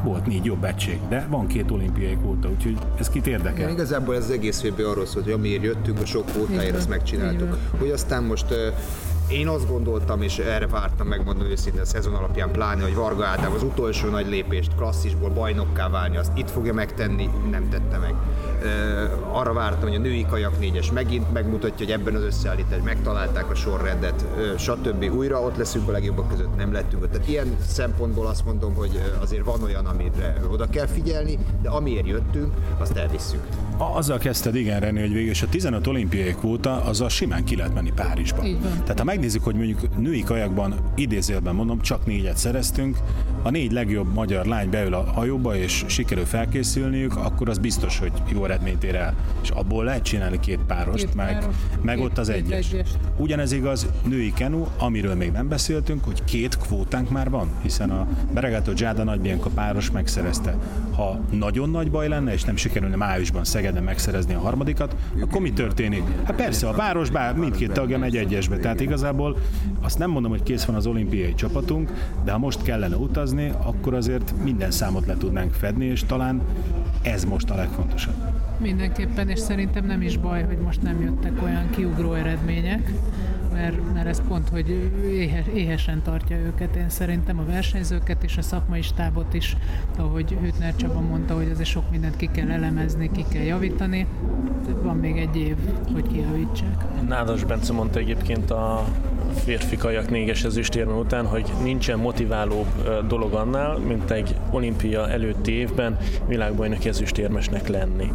volt 0.02 0.26
négy 0.26 0.44
jobb 0.44 0.64
egység, 0.64 1.00
de 1.08 1.26
van 1.30 1.46
két 1.46 1.70
olimpiai 1.70 2.16
kvóta, 2.16 2.48
úgyhogy 2.48 2.78
ez 2.98 3.08
kit 3.08 3.26
Igen, 3.26 3.38
érdekel. 3.38 3.70
igazából 3.70 4.14
ez 4.14 4.24
az 4.24 4.30
egész 4.30 4.62
VB 4.62 4.78
arról 4.78 5.06
szólt, 5.06 5.24
hogy 5.24 5.32
amiért 5.34 5.62
jöttünk, 5.62 6.00
a 6.00 6.06
sok 6.06 6.26
kvótáért, 6.26 6.80
így 6.80 6.88
megcsináltuk. 6.88 7.56
Hogy 7.78 7.90
aztán 7.90 8.22
most 8.22 8.54
én 9.30 9.48
azt 9.48 9.68
gondoltam, 9.68 10.22
és 10.22 10.38
erre 10.38 10.66
vártam 10.66 11.06
megmondom 11.06 11.46
őszintén 11.46 11.80
a 11.80 11.84
szezon 11.84 12.14
alapján 12.14 12.50
pláne, 12.50 12.82
hogy 12.82 12.94
Varga 12.94 13.24
Ádám 13.26 13.52
az 13.52 13.62
utolsó 13.62 14.08
nagy 14.08 14.28
lépést 14.28 14.74
klasszisból 14.76 15.30
bajnokká 15.30 15.88
válni, 15.88 16.16
azt 16.16 16.38
itt 16.38 16.50
fogja 16.50 16.74
megtenni, 16.74 17.30
nem 17.50 17.68
tette 17.68 17.98
meg. 17.98 18.14
Arra 19.32 19.52
vártam, 19.52 19.88
hogy 19.88 19.94
a 19.98 20.00
női 20.00 20.26
kajak 20.28 20.58
négyes 20.58 20.90
megint 20.92 21.32
megmutatja, 21.32 21.86
hogy 21.86 21.90
ebben 21.94 22.14
az 22.14 22.22
összeállításban 22.22 22.84
megtalálták 22.84 23.50
a 23.50 23.54
sorrendet, 23.54 24.24
stb. 24.58 25.10
Újra 25.16 25.40
ott 25.40 25.56
leszünk 25.56 25.88
a 25.88 25.92
legjobbak 25.92 26.28
között, 26.28 26.56
nem 26.56 26.72
lettünk 26.72 27.02
ott. 27.02 27.10
Tehát 27.10 27.28
ilyen 27.28 27.56
szempontból 27.66 28.26
azt 28.26 28.44
mondom, 28.44 28.74
hogy 28.74 29.00
azért 29.20 29.44
van 29.44 29.62
olyan, 29.62 29.86
amire 29.86 30.36
oda 30.50 30.66
kell 30.66 30.86
figyelni, 30.86 31.38
de 31.62 31.68
amiért 31.68 32.06
jöttünk, 32.06 32.52
azt 32.78 32.96
elvisszük. 32.96 33.40
A- 33.76 33.96
Azzal 33.96 34.18
kezdted 34.18 34.54
igen, 34.54 34.80
René, 34.80 35.00
hogy 35.00 35.12
végül 35.12 35.30
is 35.30 35.42
a 35.42 35.46
15 35.48 35.86
olimpiai 35.86 36.32
kvóta, 36.34 36.82
azzal 36.82 37.08
simán 37.08 37.44
ki 37.44 37.56
lehet 37.56 37.74
menni 37.74 37.92
Párizsba. 37.92 38.42
Tehát 38.82 38.98
ha 38.98 39.04
megnézzük, 39.04 39.44
hogy 39.44 39.54
mondjuk 39.54 39.98
női 39.98 40.22
kajakban 40.22 40.74
idézőjelben 40.94 41.54
mondom, 41.54 41.80
csak 41.80 42.06
négyet 42.06 42.36
szereztünk, 42.36 42.96
a 43.42 43.50
négy 43.50 43.72
legjobb 43.72 44.14
magyar 44.14 44.46
lány 44.46 44.70
beül 44.70 44.94
a 44.94 45.04
hajóba, 45.12 45.56
és 45.56 45.84
sikerül 45.86 46.24
felkészülniük, 46.24 47.16
akkor 47.16 47.48
az 47.48 47.58
biztos, 47.58 47.98
hogy 47.98 48.12
jó 48.32 48.44
eredményt 48.44 48.84
ér 48.84 48.94
el. 48.94 49.14
És 49.42 49.50
abból 49.50 49.84
lehet 49.84 50.02
csinálni 50.02 50.40
két 50.40 50.58
párost, 50.66 51.04
Két 51.04 51.14
meg, 51.14 51.38
páros, 51.38 51.54
meg 51.82 51.96
két- 51.96 52.04
ott 52.04 52.18
az 52.18 52.26
két 52.26 52.36
egyes. 52.36 52.72
egyest. 52.72 52.98
Ugyanez 53.16 53.52
igaz 53.52 53.86
női 54.08 54.32
kenu, 54.32 54.64
amiről 54.78 55.14
még 55.14 55.30
nem 55.32 55.48
beszéltünk, 55.48 56.04
hogy 56.04 56.24
két 56.24 56.58
kvótánk 56.58 57.10
már 57.10 57.30
van, 57.30 57.48
hiszen 57.62 57.90
a 57.90 58.06
Beregato 58.34 58.72
Giada 58.72 59.04
Nagybianca 59.04 59.48
páros 59.54 59.90
megszerezte. 59.90 60.56
Ha 60.96 61.20
nagyon 61.32 61.70
nagy 61.70 61.90
baj 61.90 62.08
lenne, 62.08 62.32
és 62.32 62.42
nem 62.44 62.56
sikerülne 62.56 62.96
májusban 62.96 63.44
Szegeden 63.44 63.82
megszerezni 63.82 64.34
a 64.34 64.38
harmadikat, 64.38 64.96
akkor 65.20 65.40
mi 65.40 65.52
történik? 65.52 66.02
Hát 66.24 66.36
persze, 66.36 66.68
a 66.68 66.72
páros 66.72 67.10
bár 67.10 67.34
mindkét 67.34 67.72
tagja 67.72 67.98
megy 67.98 68.16
egyesbe, 68.16 68.56
tehát 68.56 68.80
igazából 68.80 69.36
azt 69.80 69.98
nem 69.98 70.10
mondom, 70.10 70.30
hogy 70.30 70.42
kész 70.42 70.64
van 70.64 70.76
az 70.76 70.86
olimpiai 70.86 71.34
csapatunk, 71.34 71.90
de 72.24 72.32
ha 72.32 72.38
most 72.38 72.62
kellene 72.62 72.96
utazni, 73.30 73.52
akkor 73.62 73.94
azért 73.94 74.34
minden 74.42 74.70
számot 74.70 75.06
le 75.06 75.16
tudnánk 75.16 75.52
fedni, 75.52 75.84
és 75.84 76.04
talán 76.04 76.42
ez 77.02 77.24
most 77.24 77.50
a 77.50 77.54
legfontosabb. 77.54 78.14
Mindenképpen, 78.58 79.28
és 79.28 79.38
szerintem 79.38 79.86
nem 79.86 80.02
is 80.02 80.16
baj, 80.16 80.42
hogy 80.42 80.58
most 80.58 80.82
nem 80.82 81.00
jöttek 81.00 81.42
olyan 81.42 81.70
kiugró 81.70 82.12
eredmények, 82.12 82.92
mert, 83.52 83.92
mert 83.94 84.06
ez 84.06 84.22
pont, 84.28 84.48
hogy 84.48 84.90
éhes, 85.10 85.44
éhesen 85.54 86.02
tartja 86.02 86.36
őket. 86.36 86.76
Én 86.76 86.88
szerintem 86.88 87.38
a 87.38 87.44
versenyzőket 87.44 88.22
és 88.22 88.36
a 88.36 88.42
szakmai 88.42 88.82
stábot 88.82 89.34
is, 89.34 89.56
ahogy 89.96 90.36
Hütner 90.40 90.76
Csaba 90.76 91.00
mondta, 91.00 91.34
hogy 91.34 91.50
azért 91.52 91.68
sok 91.68 91.90
mindent 91.90 92.16
ki 92.16 92.28
kell 92.32 92.50
elemezni, 92.50 93.10
ki 93.12 93.24
kell 93.32 93.42
javítani. 93.42 94.06
Van 94.82 94.96
még 94.96 95.16
egy 95.16 95.36
év, 95.36 95.56
hogy 95.92 96.06
kijavítsák. 96.06 96.84
Nádas 97.08 97.44
Bence 97.44 97.72
mondta 97.72 97.98
egyébként 97.98 98.50
a 98.50 98.84
férfi 99.34 99.76
kajak 99.76 100.10
négyes 100.10 100.44
ezüstérme 100.44 100.92
után, 100.92 101.26
hogy 101.26 101.52
nincsen 101.62 101.98
motiválóbb 101.98 103.06
dolog 103.08 103.32
annál, 103.32 103.76
mint 103.76 104.10
egy 104.10 104.34
olimpia 104.50 105.08
előtti 105.08 105.52
évben 105.52 105.96
világbajnoki 106.26 106.88
ezüstérmesnek 106.88 107.68
lenni 107.68 108.12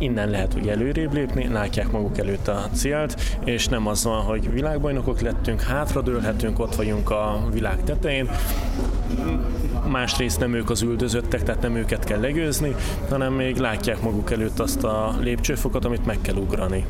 innen 0.00 0.30
lehet 0.30 0.54
ugye 0.54 0.72
előrébb 0.72 1.12
lépni, 1.12 1.48
látják 1.48 1.90
maguk 1.90 2.18
előtt 2.18 2.48
a 2.48 2.68
célt, 2.72 3.20
és 3.44 3.68
nem 3.68 3.86
az 3.86 4.04
van, 4.04 4.22
hogy 4.22 4.52
világbajnokok 4.52 5.20
lettünk, 5.20 5.60
hátradőlhetünk, 5.60 6.58
ott 6.58 6.74
vagyunk 6.74 7.10
a 7.10 7.48
világ 7.52 7.84
tetején, 7.84 8.30
másrészt 9.88 10.40
nem 10.40 10.54
ők 10.54 10.70
az 10.70 10.82
üldözöttek, 10.82 11.42
tehát 11.42 11.62
nem 11.62 11.76
őket 11.76 12.04
kell 12.04 12.20
legőzni, 12.20 12.74
hanem 13.08 13.32
még 13.32 13.56
látják 13.56 14.02
maguk 14.02 14.30
előtt 14.30 14.58
azt 14.58 14.84
a 14.84 15.14
lépcsőfokot, 15.20 15.84
amit 15.84 16.06
meg 16.06 16.18
kell 16.20 16.36
ugrani. 16.36 16.84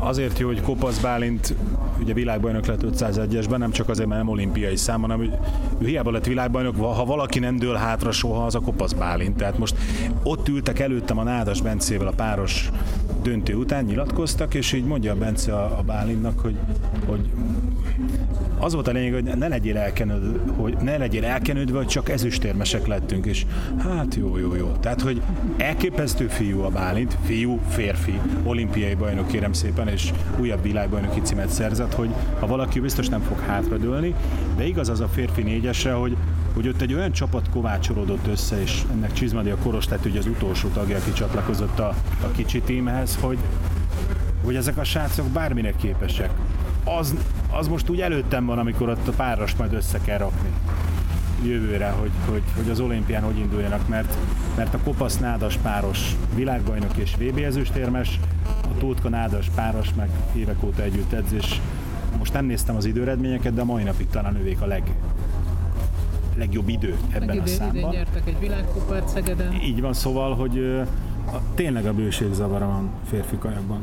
Azért 0.00 0.38
jó, 0.38 0.46
hogy 0.46 0.60
Kopasz 0.60 0.98
Bálint 0.98 1.54
ugye 2.02 2.12
világbajnok 2.12 2.66
lett 2.66 2.82
501-esben, 2.82 3.58
nem 3.58 3.70
csak 3.70 3.88
azért, 3.88 4.08
mert 4.08 4.20
nem 4.20 4.30
olimpiai 4.30 4.76
szám, 4.76 5.00
hanem 5.00 5.18
hogy 5.18 5.32
ő 5.78 5.86
hiába 5.86 6.10
lett 6.10 6.26
világbajnok, 6.26 6.76
ha 6.76 7.04
valaki 7.04 7.38
nem 7.38 7.56
dől 7.56 7.74
hátra 7.74 8.10
soha, 8.12 8.44
az 8.44 8.54
a 8.54 8.60
Kopasz 8.60 8.92
Bálint. 8.92 9.36
Tehát 9.36 9.58
most 9.58 9.76
ott 10.22 10.48
ültek 10.48 10.78
előttem 10.78 11.18
a 11.18 11.22
Nádas 11.22 11.62
Bencével 11.62 12.06
a 12.06 12.12
páros 12.16 12.70
döntő 13.22 13.54
után, 13.54 13.84
nyilatkoztak, 13.84 14.54
és 14.54 14.72
így 14.72 14.84
mondja 14.84 15.12
a 15.12 15.16
Bence 15.16 15.54
a, 15.54 15.78
a 15.78 15.82
Bálintnak, 15.82 16.40
hogy, 16.40 16.56
hogy 17.06 17.30
az 18.62 18.72
volt 18.72 18.88
a 18.88 18.92
lényeg, 18.92 19.12
hogy 19.12 19.38
ne 19.38 19.48
legyél 19.48 19.76
elkenődve, 19.76 20.52
hogy 20.52 20.76
ne 20.82 20.96
legyél 20.96 21.24
elkenődve, 21.24 21.76
hogy 21.76 21.86
csak 21.86 22.08
ezüstérmesek 22.08 22.86
lettünk, 22.86 23.26
és 23.26 23.46
hát 23.78 24.14
jó, 24.14 24.38
jó, 24.38 24.54
jó. 24.54 24.72
Tehát, 24.80 25.00
hogy 25.00 25.22
elképesztő 25.56 26.26
fiú 26.26 26.60
a 26.60 26.68
Bálint, 26.68 27.16
fiú, 27.24 27.60
férfi, 27.68 28.20
olimpiai 28.42 28.94
bajnok 28.94 29.28
kérem 29.28 29.52
szépen, 29.52 29.88
és 29.88 30.12
újabb 30.38 30.62
világbajnoki 30.62 31.20
címet 31.20 31.48
szerzett, 31.48 31.94
hogy 31.94 32.10
ha 32.40 32.46
valaki 32.46 32.80
biztos 32.80 33.08
nem 33.08 33.20
fog 33.20 33.38
hátradőlni, 33.38 34.14
de 34.56 34.66
igaz 34.66 34.88
az 34.88 35.00
a 35.00 35.08
férfi 35.08 35.42
négyesre, 35.42 35.92
hogy 35.92 36.16
hogy 36.54 36.68
ott 36.68 36.80
egy 36.80 36.94
olyan 36.94 37.12
csapat 37.12 37.48
kovácsolódott 37.50 38.26
össze, 38.26 38.60
és 38.62 38.82
ennek 38.92 39.12
Csizmadi 39.12 39.50
a 39.50 39.56
Koros 39.56 39.88
lett 39.88 40.04
ugye 40.04 40.18
az 40.18 40.26
utolsó 40.26 40.68
tagja, 40.68 40.96
aki 40.96 41.12
csatlakozott 41.12 41.78
a, 41.78 41.94
a 42.22 42.30
kicsi 42.36 42.60
tímhez, 42.60 43.18
hogy, 43.20 43.38
hogy 44.44 44.56
ezek 44.56 44.76
a 44.76 44.84
srácok 44.84 45.26
bármire 45.26 45.72
képesek. 45.76 46.30
Az, 46.84 47.14
az 47.52 47.68
most 47.68 47.88
úgy 47.88 48.00
előttem 48.00 48.46
van, 48.46 48.58
amikor 48.58 48.88
ott 48.88 49.08
a 49.08 49.12
páros 49.12 49.54
majd 49.54 49.72
össze 49.72 49.98
kell 50.00 50.18
rakni 50.18 50.48
jövőre, 51.44 51.90
hogy, 51.90 52.10
hogy, 52.28 52.42
hogy 52.56 52.70
az 52.70 52.80
olimpián 52.80 53.22
hogy 53.22 53.38
induljanak, 53.38 53.88
mert, 53.88 54.16
mert 54.56 54.74
a 54.74 54.78
Kopasz 54.84 55.18
Nádas 55.18 55.56
páros 55.56 56.16
világbajnok 56.34 56.96
és 56.96 57.14
VB 57.14 57.38
ezüstérmes, 57.38 58.20
a 58.46 58.78
Tótka 58.78 59.08
Nádas 59.08 59.48
páros 59.54 59.94
meg 59.94 60.08
évek 60.34 60.62
óta 60.64 60.82
együtt 60.82 61.12
edz, 61.12 61.32
és 61.32 61.60
most 62.18 62.32
nem 62.32 62.44
néztem 62.44 62.76
az 62.76 62.84
időredményeket, 62.84 63.54
de 63.54 63.60
a 63.60 63.64
mai 63.64 63.82
napig 63.82 64.06
talán 64.08 64.36
ővék 64.36 64.60
a 64.60 64.66
leg, 64.66 64.82
legjobb 66.36 66.68
idő 66.68 66.96
ebben 67.10 67.26
Meg 67.26 67.38
a 67.38 67.40
idén, 67.40 67.54
idén 67.54 67.56
számban. 67.56 67.90
nyertek 67.90 68.22
egy 68.26 68.38
világkupát 68.38 69.08
Szegeden. 69.08 69.52
Így 69.62 69.80
van, 69.80 69.92
szóval, 69.92 70.34
hogy 70.34 70.58
a, 71.32 71.36
tényleg 71.54 71.86
a 71.86 71.92
bőség 71.92 72.32
zavara 72.32 72.66
van 72.66 72.90
férfi 73.08 73.36
kajakban. 73.38 73.80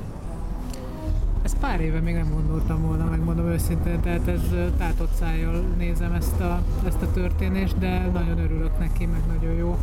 Pár 1.59 1.81
éve 1.81 1.99
még 1.99 2.13
nem 2.13 2.29
gondoltam 2.33 2.81
volna, 2.81 3.05
megmondom 3.09 3.47
őszintén, 3.47 3.99
tehát 4.01 4.27
ez 4.27 4.41
tátott 4.77 5.13
szájjal 5.19 5.63
nézem 5.77 6.13
ezt 6.13 6.39
a, 6.39 6.61
ezt 6.85 7.01
a 7.01 7.11
történést, 7.11 7.77
de 7.77 8.09
nagyon 8.13 8.39
örülök 8.39 8.79
neki, 8.79 9.05
meg 9.05 9.21
nagyon 9.27 9.53
jó. 9.55 9.77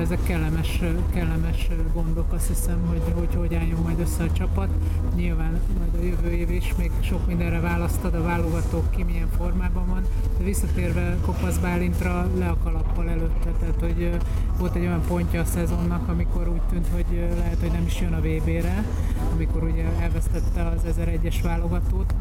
Ezek 0.00 0.22
kellemes, 0.22 0.80
kellemes 1.12 1.68
gondok, 1.94 2.32
azt 2.32 2.48
hiszem, 2.48 2.78
hogy 2.88 3.02
hogy, 3.14 3.34
hogy 3.34 3.54
álljon 3.54 3.80
majd 3.82 4.00
össze 4.00 4.24
a 4.24 4.32
csapat. 4.32 4.68
Nyilván 5.14 5.60
majd 5.78 5.94
a 6.02 6.04
jövő 6.04 6.36
év 6.36 6.50
is 6.50 6.74
még 6.78 6.90
sok 7.00 7.26
mindenre 7.26 7.60
választad, 7.60 8.14
a 8.14 8.22
válogatók 8.22 8.90
ki 8.90 9.02
milyen 9.02 9.28
formában 9.36 9.86
van, 9.86 10.02
de 10.38 10.44
visszatérve 10.44 11.16
Kopasz 11.24 11.58
Bálintra 11.58 12.26
le 12.38 12.48
a 12.48 12.56
kalappal 12.64 13.08
előtte, 13.08 13.50
tehát 13.60 13.80
hogy 13.80 14.10
volt 14.58 14.74
egy 14.74 14.82
olyan 14.82 15.02
pontja 15.08 15.40
a 15.40 15.44
szezonnak, 15.44 16.08
amikor 16.08 16.48
úgy 16.48 16.62
tűnt, 16.70 16.88
hogy 16.92 17.28
lehet, 17.38 17.60
hogy 17.60 17.72
nem 17.72 17.84
is 17.86 18.00
jön 18.00 18.12
a 18.12 18.20
VB-re, 18.20 18.84
amikor 19.32 19.62
ugye 19.62 19.84
elvesztette 20.00 20.62
az 20.62 20.84
1001-es 20.92 21.34
válogatót. 21.42 22.14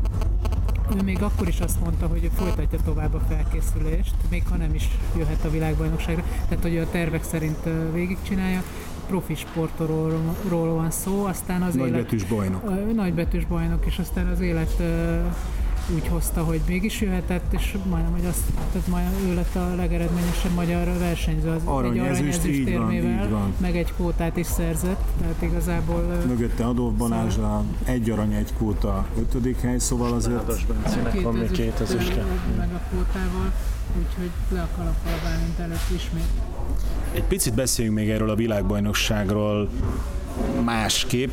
Ő 0.97 1.01
még 1.03 1.21
akkor 1.21 1.47
is 1.47 1.59
azt 1.59 1.79
mondta, 1.81 2.07
hogy 2.07 2.23
ő 2.23 2.29
folytatja 2.35 2.79
tovább 2.85 3.13
a 3.13 3.19
felkészülést, 3.29 4.13
még 4.29 4.43
ha 4.49 4.55
nem 4.55 4.73
is 4.73 4.87
jöhet 5.17 5.45
a 5.45 5.49
világbajnokságra, 5.49 6.23
tehát 6.47 6.63
hogy 6.63 6.77
a 6.77 6.89
tervek 6.89 7.23
szerint 7.23 7.69
végigcsinálja 7.93 8.63
profi 9.07 9.35
sportról 9.35 10.73
van 10.75 10.91
szó, 10.91 11.25
aztán 11.25 11.61
az 11.61 11.73
nagybetűs 11.73 12.21
élet... 12.21 12.35
bajnok. 12.35 12.93
Nagybetűs 12.95 13.45
bajnok, 13.45 13.85
és 13.85 13.97
aztán 13.97 14.27
az 14.27 14.39
élet 14.39 14.81
úgy 15.93 16.07
hozta, 16.07 16.43
hogy 16.43 16.61
mégis 16.67 17.01
jöhetett, 17.01 17.53
és 17.53 17.77
majdnem, 17.89 18.11
hogy 18.11 18.25
azt, 18.25 18.41
tehát 18.71 18.87
majdnem 18.87 19.29
ő 19.29 19.33
lett 19.33 19.55
a 19.55 19.75
legeredményesebb 19.75 20.51
magyar 20.51 20.97
versenyző, 20.97 21.49
az 21.49 21.61
arany, 21.65 21.91
egy 21.91 21.99
aranyezőst 21.99 22.43
érmével, 22.43 23.29
van, 23.29 23.53
meg 23.57 23.77
egy 23.77 23.93
kvótát 23.93 24.37
is 24.37 24.45
szerzett, 24.45 25.03
tehát 25.21 25.41
igazából... 25.41 26.01
Mögötte 26.27 26.65
Adolf 26.65 26.93
Balázs, 26.93 27.33
szóval... 27.33 27.65
egy 27.83 28.09
arany, 28.09 28.33
egy 28.33 28.53
kvóta, 28.57 29.05
ötödik 29.19 29.61
hely, 29.61 29.77
szóval 29.77 30.13
azért... 30.13 30.35
Nádas 30.35 30.65
Bencének 30.65 31.21
van 31.21 31.33
még 31.33 31.51
két 31.51 31.79
ezüstje. 31.79 32.25
Meg 32.57 32.69
a 32.73 32.79
kvótával, 32.89 33.51
úgyhogy 33.97 34.29
le 34.49 34.61
a 34.61 34.67
kalappal 34.77 35.37
mint 35.45 35.59
előtt 35.59 35.89
ismét. 35.95 36.29
Egy 37.13 37.23
picit 37.23 37.53
beszéljünk 37.53 37.97
még 37.97 38.09
erről 38.09 38.29
a 38.29 38.35
világbajnokságról 38.35 39.69
másképp. 40.63 41.31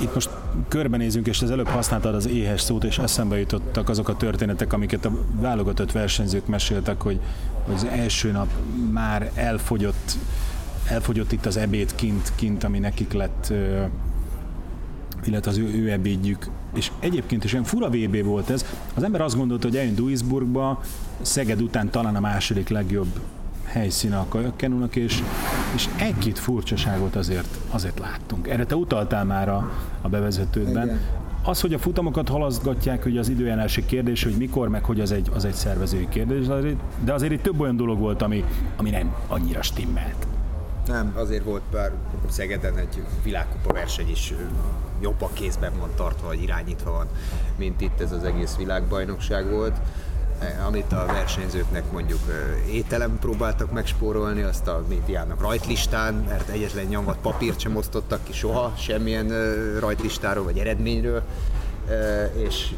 Itt 0.00 0.14
most 0.14 0.30
körbenézünk, 0.68 1.26
és 1.26 1.42
az 1.42 1.50
előbb 1.50 1.68
használtad 1.68 2.14
az 2.14 2.28
éhes 2.28 2.60
szót, 2.60 2.84
és 2.84 2.98
eszembe 2.98 3.38
jutottak 3.38 3.88
azok 3.88 4.08
a 4.08 4.16
történetek, 4.16 4.72
amiket 4.72 5.04
a 5.04 5.12
válogatott 5.40 5.92
versenyzők 5.92 6.46
meséltek, 6.46 7.02
hogy, 7.02 7.20
az 7.74 7.84
első 7.84 8.30
nap 8.30 8.48
már 8.92 9.30
elfogyott, 9.34 10.16
elfogyott 10.84 11.32
itt 11.32 11.46
az 11.46 11.56
ebéd 11.56 11.94
kint, 11.94 12.32
kint 12.34 12.64
ami 12.64 12.78
nekik 12.78 13.12
lett 13.12 13.52
illetve 15.24 15.50
az 15.50 15.58
ő, 15.58 15.82
ő 15.82 15.90
ebédjük. 15.90 16.50
És 16.74 16.90
egyébként 16.98 17.44
is 17.44 17.52
olyan 17.52 17.64
fura 17.64 17.88
VB 17.88 18.24
volt 18.24 18.50
ez. 18.50 18.64
Az 18.94 19.02
ember 19.02 19.20
azt 19.20 19.36
gondolta, 19.36 19.66
hogy 19.66 19.76
eljön 19.76 19.94
Duisburgba, 19.94 20.82
Szeged 21.20 21.62
után 21.62 21.90
talán 21.90 22.16
a 22.16 22.20
második 22.20 22.68
legjobb 22.68 23.20
helyszíne 23.64 24.18
a 24.18 24.26
kajakkenúnak, 24.28 24.96
és, 24.96 25.22
és 25.74 25.88
egy-két 25.98 26.38
furcsaságot 26.38 27.16
azért, 27.16 27.56
azért 27.70 27.98
láttunk. 27.98 28.48
Erre 28.48 28.64
te 28.64 28.74
utaltál 28.74 29.24
már 29.24 29.48
a, 29.48 29.70
a 30.02 30.08
bevezetődben. 30.08 30.86
Igen. 30.86 31.00
Az, 31.42 31.60
hogy 31.60 31.74
a 31.74 31.78
futamokat 31.78 32.28
halaszgatják, 32.28 33.02
hogy 33.02 33.18
az 33.18 33.28
időjárási 33.28 33.84
kérdés, 33.84 34.22
hogy 34.22 34.36
mikor, 34.36 34.68
meg 34.68 34.84
hogy 34.84 35.00
az 35.00 35.12
egy, 35.12 35.30
az 35.34 35.44
egy 35.44 35.54
szervezői 35.54 36.08
kérdés, 36.08 36.46
de 37.04 37.12
azért 37.12 37.32
itt 37.32 37.42
több 37.42 37.60
olyan 37.60 37.76
dolog 37.76 37.98
volt, 37.98 38.22
ami, 38.22 38.44
ami 38.76 38.90
nem 38.90 39.14
annyira 39.28 39.62
stimmelt. 39.62 40.26
Nem, 40.86 41.12
azért 41.16 41.44
volt 41.44 41.62
bár 41.72 41.92
Szegeden 42.28 42.76
egy 42.76 43.02
világkupa 43.22 43.72
verseny 43.72 44.10
is 44.10 44.34
jobb 45.00 45.22
a 45.22 45.30
kézben 45.32 45.72
van 45.78 45.90
tartva, 45.96 46.26
vagy 46.26 46.42
irányítva 46.42 46.90
van, 46.90 47.06
mint 47.56 47.80
itt 47.80 48.00
ez 48.00 48.12
az 48.12 48.24
egész 48.24 48.56
világbajnokság 48.56 49.50
volt. 49.50 49.76
Amit 50.66 50.92
a 50.92 51.06
versenyzőknek 51.06 51.92
mondjuk 51.92 52.20
ételem 52.70 53.18
próbáltak 53.18 53.72
megspórolni, 53.72 54.42
azt 54.42 54.66
a 54.66 54.84
médiának 54.88 55.40
rajtlistán, 55.40 56.14
mert 56.14 56.48
egyetlen 56.48 56.84
nyomvat 56.84 57.18
papírt 57.18 57.60
sem 57.60 57.76
osztottak 57.76 58.24
ki 58.24 58.32
soha, 58.32 58.74
semmilyen 58.76 59.28
rajtlistáról 59.80 60.44
vagy 60.44 60.58
eredményről, 60.58 61.22
és 62.32 62.74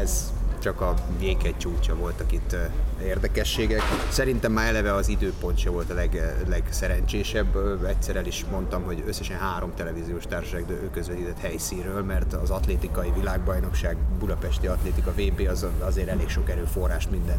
ez 0.00 0.32
csak 0.68 0.80
a 0.80 0.94
jéghegy 1.20 1.56
csúcsa 1.56 1.94
voltak 1.94 2.32
itt 2.32 2.56
érdekességek. 3.02 3.80
Szerintem 4.08 4.52
már 4.52 4.68
eleve 4.68 4.94
az 4.94 5.08
időpont 5.08 5.58
se 5.58 5.70
volt 5.70 5.90
a 5.90 5.94
leg, 5.94 6.36
legszerencsésebb. 6.48 7.56
Egyszer 7.86 8.16
el 8.16 8.26
is 8.26 8.44
mondtam, 8.50 8.82
hogy 8.82 9.02
összesen 9.06 9.38
három 9.38 9.74
televíziós 9.74 10.24
társaság 10.26 10.64
közvetített 10.92 11.38
helyszínről, 11.38 12.02
mert 12.02 12.32
az 12.32 12.50
atlétikai 12.50 13.12
világbajnokság, 13.16 13.96
Budapesti 14.18 14.66
Atlétika 14.66 15.10
VB 15.10 15.48
az 15.50 15.66
azért 15.78 16.08
elég 16.08 16.28
sok 16.28 16.50
erőforrás 16.50 17.08
minden 17.08 17.38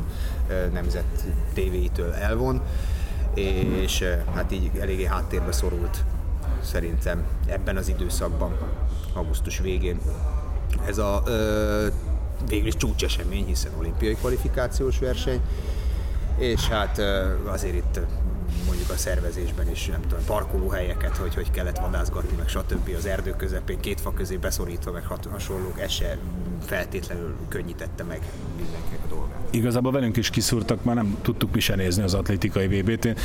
nemzet 0.71 1.25
tévéitől 1.53 2.13
elvon, 2.13 2.61
és 3.33 4.03
hát 4.33 4.51
így 4.51 4.71
eléggé 4.79 5.05
háttérbe 5.05 5.51
szorult 5.51 6.03
szerintem 6.61 7.23
ebben 7.47 7.77
az 7.77 7.87
időszakban, 7.87 8.57
augusztus 9.13 9.59
végén. 9.59 9.99
Ez 10.85 10.97
a 10.97 11.21
ö, 11.25 11.87
végül 12.47 12.67
is 12.67 12.75
csúcsesemény, 12.75 13.45
hiszen 13.45 13.71
olimpiai 13.77 14.15
kvalifikációs 14.15 14.99
verseny, 14.99 15.41
és 16.37 16.67
hát 16.67 17.01
azért 17.45 17.75
itt 17.75 17.99
mondjuk 18.65 18.89
a 18.89 18.97
szervezésben 18.97 19.69
is, 19.69 19.85
nem 19.85 20.01
tudom, 20.01 20.25
parkolóhelyeket, 20.25 21.17
hogy 21.17 21.35
hogy 21.35 21.51
kellett 21.51 21.77
vadászgatni, 21.77 22.37
meg 22.37 22.47
stb. 22.47 22.89
az 22.97 23.05
erdő 23.05 23.31
közepén, 23.31 23.79
két 23.79 24.01
fa 24.01 24.13
közé 24.13 24.37
beszorítva, 24.37 24.91
meg 24.91 25.05
hasonlók, 25.31 25.79
ez 25.79 25.91
se 25.91 26.17
feltétlenül 26.65 27.35
könnyítette 27.47 28.03
meg 28.03 28.19
mindenkinek 28.57 28.99
a 29.05 29.07
dolgát. 29.09 29.37
Igazából 29.49 29.91
velünk 29.91 30.17
is 30.17 30.29
kiszúrtak, 30.29 30.83
már 30.83 30.95
nem 30.95 31.17
tudtuk 31.21 31.53
mi 31.53 31.59
se 31.59 31.75
nézni 31.75 32.03
az 32.03 32.13
atlétikai 32.13 32.67
VB-t. 32.67 33.15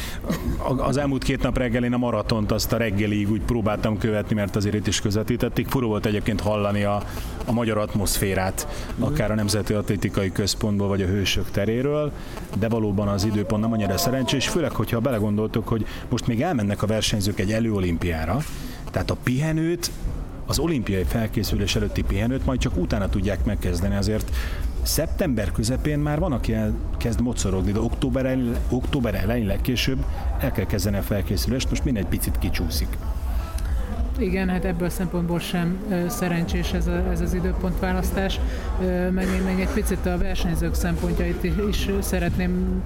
Az 0.77 0.97
elmúlt 0.97 1.23
két 1.23 1.43
nap 1.43 1.59
reggelén 1.59 1.93
a 1.93 1.97
maratont 1.97 2.53
azt 2.53 2.73
a 2.73 2.77
reggelig 2.77 3.31
úgy 3.31 3.43
próbáltam 3.43 3.99
követni, 3.99 4.35
mert 4.35 4.57
azért 4.57 4.75
itt 4.75 4.87
is 4.87 5.01
közvetítették. 5.01 5.69
Furó 5.69 5.89
volt 5.89 6.07
egyébként 6.07 6.41
hallani 6.41 6.85
a, 6.85 7.03
a 7.45 7.53
magyar 7.53 7.79
atmoszférát, 7.79 8.69
akár 8.99 9.31
a 9.31 9.35
Nemzeti 9.35 9.73
Atlétikai 9.73 10.33
Központból, 10.33 10.89
vagy 10.89 11.03
a 11.03 11.07
Hősök 11.07 11.51
teréről, 11.51 12.13
de 12.59 12.69
valóban 12.69 13.09
az 13.09 13.25
időpont 13.25 13.63
nem 13.63 13.73
annyira 13.73 13.97
szerencsés, 13.97 14.49
főleg, 14.49 14.71
hogyha 14.71 15.01
belegondoltok, 15.01 15.69
hogy 15.69 15.87
most 16.09 16.27
még 16.27 16.43
elmennek 16.43 16.83
a 16.83 16.87
versenyzők 16.87 17.41
egy 17.41 17.53
előolimpiára, 17.53 18.39
tehát 18.91 19.11
a 19.11 19.17
pihenőt 19.23 19.91
az 20.47 20.59
olimpiai 20.59 21.05
felkészülés 21.05 21.77
előtti 21.77 22.03
pihenőt 22.03 22.45
majd 22.47 22.61
csak 22.61 22.77
utána 22.77 23.09
tudják 23.09 23.45
megkezdeni, 23.45 23.97
azért 23.97 24.31
szeptember 24.83 25.53
közepén 25.53 25.99
már 25.99 26.19
van, 26.19 26.33
aki 26.33 26.55
kezd 26.99 27.21
mocorogni, 27.21 27.73
de 27.73 27.81
október, 27.81 28.27
el, 28.27 28.61
október 28.69 29.15
elején 29.15 29.47
legkésőbb 29.47 30.05
el 30.41 30.53
kell 30.53 30.67
kezdeni 30.67 30.97
a 30.97 31.03
felkészülést, 31.03 31.71
most 31.71 31.85
mindegy 31.85 32.07
picit 32.07 32.39
kicsúszik. 32.39 32.89
Igen, 34.19 34.49
hát 34.49 34.65
ebből 34.65 34.87
a 34.87 34.91
szempontból 34.91 35.39
sem 35.39 35.79
szerencsés 36.09 36.73
ez, 36.73 36.87
a, 36.87 37.11
ez 37.11 37.21
az 37.21 37.35
időpontválasztás. 37.35 38.41
Meg 39.11 39.27
én 39.27 39.43
még 39.43 39.61
egy 39.61 39.73
picit 39.75 40.07
a 40.07 40.19
versenyzők 40.19 40.75
szempontjait 40.75 41.45
is 41.69 41.89
szeretném 42.01 42.83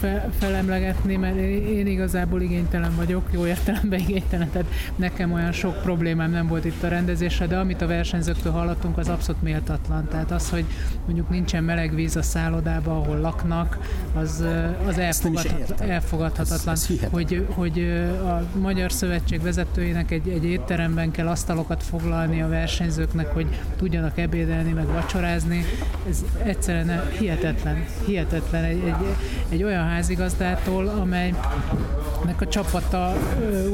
fe, 0.00 0.28
felemlegetni, 0.38 1.16
mert 1.16 1.36
én 1.36 1.86
igazából 1.86 2.40
igénytelen 2.40 2.94
vagyok, 2.96 3.22
jó 3.30 3.46
értelemben 3.46 3.98
igénytelen, 3.98 4.50
tehát 4.50 4.68
nekem 4.96 5.32
olyan 5.32 5.52
sok 5.52 5.82
problémám 5.82 6.30
nem 6.30 6.46
volt 6.46 6.64
itt 6.64 6.82
a 6.82 6.88
rendezésre, 6.88 7.46
de 7.46 7.56
amit 7.58 7.82
a 7.82 7.86
versenyzőktől 7.86 8.52
hallottunk, 8.52 8.98
az 8.98 9.08
abszolút 9.08 9.42
méltatlan. 9.42 10.08
Tehát 10.08 10.30
az, 10.30 10.50
hogy 10.50 10.64
mondjuk 11.04 11.28
nincsen 11.28 11.64
meleg 11.64 11.94
víz 11.94 12.16
a 12.16 12.22
szállodában, 12.22 12.96
ahol 12.96 13.18
laknak, 13.18 13.78
az, 14.14 14.44
az 14.86 14.98
elfogadhat, 14.98 15.80
elfogadhatatlan. 15.80 16.74
Ez, 16.74 16.86
ez 16.90 17.08
hogy, 17.10 17.46
hogy 17.48 17.78
a 18.24 18.58
Magyar 18.58 18.92
Szövetség 18.92 19.42
vezetőinek 19.58 20.10
egy, 20.10 20.28
egy 20.28 20.44
étteremben 20.44 21.10
kell 21.10 21.28
asztalokat 21.28 21.82
foglalni 21.82 22.42
a 22.42 22.48
versenyzőknek, 22.48 23.26
hogy 23.26 23.46
tudjanak 23.76 24.18
ebédelni, 24.18 24.72
meg 24.72 24.86
vacsorázni. 24.86 25.64
Ez 26.08 26.24
egyszerűen 26.42 27.10
hihetetlen, 27.18 27.84
hihetetlen. 28.06 28.64
Egy, 28.64 28.82
egy, 28.84 29.14
egy 29.48 29.62
olyan 29.62 29.88
házigazdától, 29.88 30.88
amely 30.88 31.34
a 32.40 32.48
csapata 32.48 33.16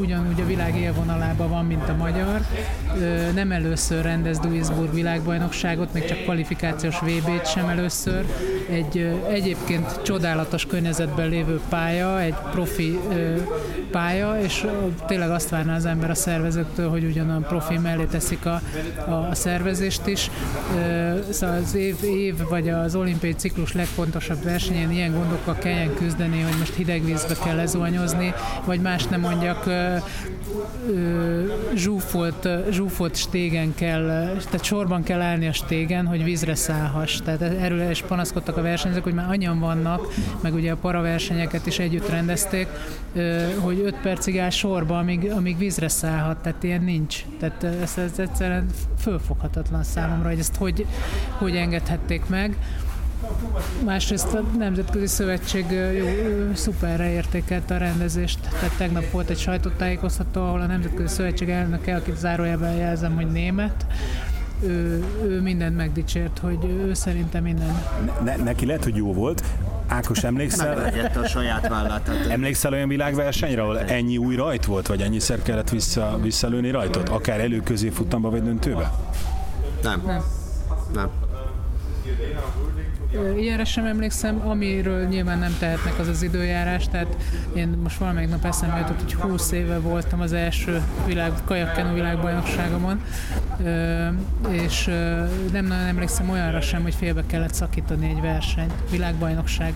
ugyanúgy 0.00 0.40
a 0.40 0.46
világ 0.46 0.76
élvonalában 0.76 1.48
van, 1.48 1.64
mint 1.64 1.88
a 1.88 1.94
magyar. 1.94 2.40
Nem 3.34 3.52
először 3.52 4.02
rendez 4.02 4.38
Duisburg 4.38 4.94
világbajnokságot, 4.94 5.92
még 5.92 6.04
csak 6.04 6.22
kvalifikációs 6.22 6.98
VB-t 6.98 7.46
sem 7.46 7.68
először. 7.68 8.24
Egy 8.70 9.20
egyébként 9.28 10.02
csodálatos 10.02 10.66
környezetben 10.66 11.28
lévő 11.28 11.60
pálya, 11.68 12.20
egy 12.20 12.34
profi 12.50 12.98
pálya, 13.90 14.40
és 14.40 14.66
tényleg 15.06 15.30
azt 15.30 15.48
várná 15.48 15.73
az 15.74 15.84
ember 15.86 16.10
a 16.10 16.14
szervezőktől, 16.14 16.88
hogy 16.88 17.04
ugyanolyan 17.04 17.42
profi 17.42 17.78
mellé 17.78 18.04
teszik 18.04 18.46
a, 18.46 18.60
a 19.30 19.34
szervezést 19.34 20.06
is. 20.06 20.30
Szóval 21.30 21.56
az 21.56 21.74
év, 21.74 21.96
év 22.02 22.34
vagy 22.48 22.68
az 22.68 22.94
olimpiai 22.94 23.32
ciklus 23.32 23.72
legfontosabb 23.72 24.42
versenyen 24.42 24.90
ilyen 24.90 25.12
gondokkal 25.12 25.54
kelljen 25.54 25.94
küzdeni, 25.94 26.40
hogy 26.40 26.58
most 26.58 26.74
hideg 26.74 27.04
vízbe 27.04 27.34
kell 27.44 27.56
lezuhanyozni, 27.56 28.34
vagy 28.64 28.80
más 28.80 29.04
nem 29.04 29.20
mondjak, 29.20 29.66
zsúfolt, 31.74 32.48
zsúfolt 32.70 33.16
stégen 33.16 33.74
kell, 33.74 34.06
tehát 34.44 34.64
sorban 34.64 35.02
kell 35.02 35.20
állni 35.20 35.46
a 35.46 35.52
stégen, 35.52 36.06
hogy 36.06 36.24
vízre 36.24 36.54
szállhass. 36.54 37.20
Tehát 37.24 37.42
erről 37.42 37.90
is 37.90 38.02
panaszkodtak 38.02 38.56
a 38.56 38.62
versenyzők, 38.62 39.02
hogy 39.02 39.14
már 39.14 39.28
annyian 39.28 39.58
vannak, 39.60 40.14
meg 40.40 40.54
ugye 40.54 40.72
a 40.72 40.76
paraversenyeket 40.76 41.66
is 41.66 41.78
együtt 41.78 42.08
rendezték, 42.08 42.66
hogy 43.58 43.80
5 43.84 43.94
percig 44.02 44.38
áll 44.38 44.50
sorba, 44.50 44.98
amíg, 44.98 45.30
amíg 45.30 45.58
vízre 45.64 45.88
szállhat, 45.88 46.36
tehát 46.36 46.62
ilyen 46.62 46.82
nincs. 46.82 47.24
Tehát 47.38 47.64
ez, 47.64 47.98
ez 47.98 48.18
egyszerűen 48.18 48.66
fölfoghatatlan 48.98 49.82
számomra, 49.82 50.28
hogy 50.28 50.38
ezt 50.38 50.56
hogy, 50.56 50.86
hogy 51.38 51.56
engedhették 51.56 52.28
meg. 52.28 52.56
Másrészt 53.84 54.34
a 54.34 54.40
Nemzetközi 54.58 55.06
Szövetség 55.06 55.64
jó, 55.70 56.06
szuperre 56.54 57.10
értékelte 57.10 57.74
a 57.74 57.78
rendezést. 57.78 58.38
Tehát 58.40 58.76
tegnap 58.76 59.10
volt 59.10 59.30
egy 59.30 59.38
sajtótájékoztató, 59.38 60.42
ahol 60.42 60.60
a 60.60 60.66
Nemzetközi 60.66 61.14
Szövetség 61.14 61.48
elnöke, 61.48 61.96
akit 61.96 62.16
zárójában 62.16 62.74
jelzem, 62.74 63.14
hogy 63.14 63.30
német, 63.30 63.86
ő, 64.62 65.04
ő 65.22 65.40
mindent 65.40 65.76
megdicsért, 65.76 66.38
hogy 66.38 66.64
ő 66.64 66.94
szerintem 66.94 67.42
minden. 67.42 67.82
Ne, 68.24 68.36
neki 68.36 68.66
lehet, 68.66 68.84
hogy 68.84 68.96
jó 68.96 69.12
volt. 69.12 69.44
Ákos, 69.88 70.24
emlékszel? 70.24 70.92
a 71.22 71.26
saját 71.26 71.68
vállát. 71.68 72.10
Emlékszel 72.28 72.72
olyan 72.72 72.88
világversenyre, 72.88 73.62
ahol 73.62 73.78
ennyi 73.80 74.16
új 74.16 74.36
rajt 74.36 74.64
volt, 74.64 74.86
vagy 74.86 75.00
ennyiszer 75.02 75.42
kellett 75.42 75.70
vissza, 75.70 76.18
visszalőni 76.22 76.70
rajtot? 76.70 77.08
Akár 77.08 77.40
előközé 77.40 77.88
futamba, 77.88 78.30
vagy 78.30 78.42
döntőbe? 78.42 78.92
Nem. 79.82 80.02
Nem. 80.06 80.22
Nem. 80.94 81.10
Ilyenre 83.38 83.64
sem 83.64 83.84
emlékszem, 83.84 84.40
amiről 84.48 85.06
nyilván 85.06 85.38
nem 85.38 85.56
tehetnek 85.58 85.98
az 85.98 86.08
az 86.08 86.22
időjárás, 86.22 86.88
tehát 86.88 87.16
én 87.54 87.68
most 87.82 87.98
valamelyik 87.98 88.30
nap 88.30 88.44
eszembe 88.44 88.78
jutott, 88.78 89.00
hogy 89.00 89.14
20 89.14 89.52
éve 89.52 89.78
voltam 89.78 90.20
az 90.20 90.32
első 90.32 90.82
világ, 91.06 91.32
kajakkenu 91.44 91.94
világbajnokságomon, 91.94 93.02
és 94.50 94.84
nem 95.52 95.66
nagyon 95.66 95.86
emlékszem 95.86 96.30
olyanra 96.30 96.60
sem, 96.60 96.82
hogy 96.82 96.94
félbe 96.94 97.22
kellett 97.26 97.54
szakítani 97.54 98.08
egy 98.08 98.20
versenyt. 98.20 98.72
Világbajnokság, 98.90 99.74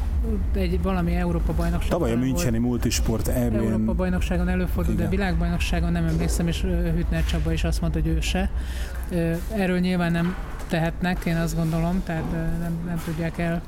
egy 0.54 0.82
valami 0.82 1.14
Európa 1.14 1.52
bajnokság. 1.54 1.90
Tavaly 1.90 2.12
a 2.12 2.16
Müncheni 2.16 2.58
multisport 2.58 3.28
eb 3.28 3.54
Európa 3.54 3.92
bajnokságon 3.92 4.48
előfordult, 4.48 4.98
de 4.98 5.08
világbajnokságon 5.08 5.92
nem 5.92 6.04
emlékszem, 6.04 6.48
és 6.48 6.60
Hütner 6.96 7.24
Csaba 7.24 7.52
is 7.52 7.64
azt 7.64 7.80
mondta, 7.80 8.00
hogy 8.02 8.08
ő 8.08 8.20
se. 8.20 8.50
Erről 9.56 9.78
nyilván 9.78 10.12
nem 10.12 10.34
tehetnek, 10.68 11.24
én 11.24 11.36
azt 11.36 11.56
gondolom, 11.56 12.02
tehát 12.04 12.30
nem, 12.60 12.78
nem 12.86 13.02
tudják 13.04 13.38
el 13.38 13.62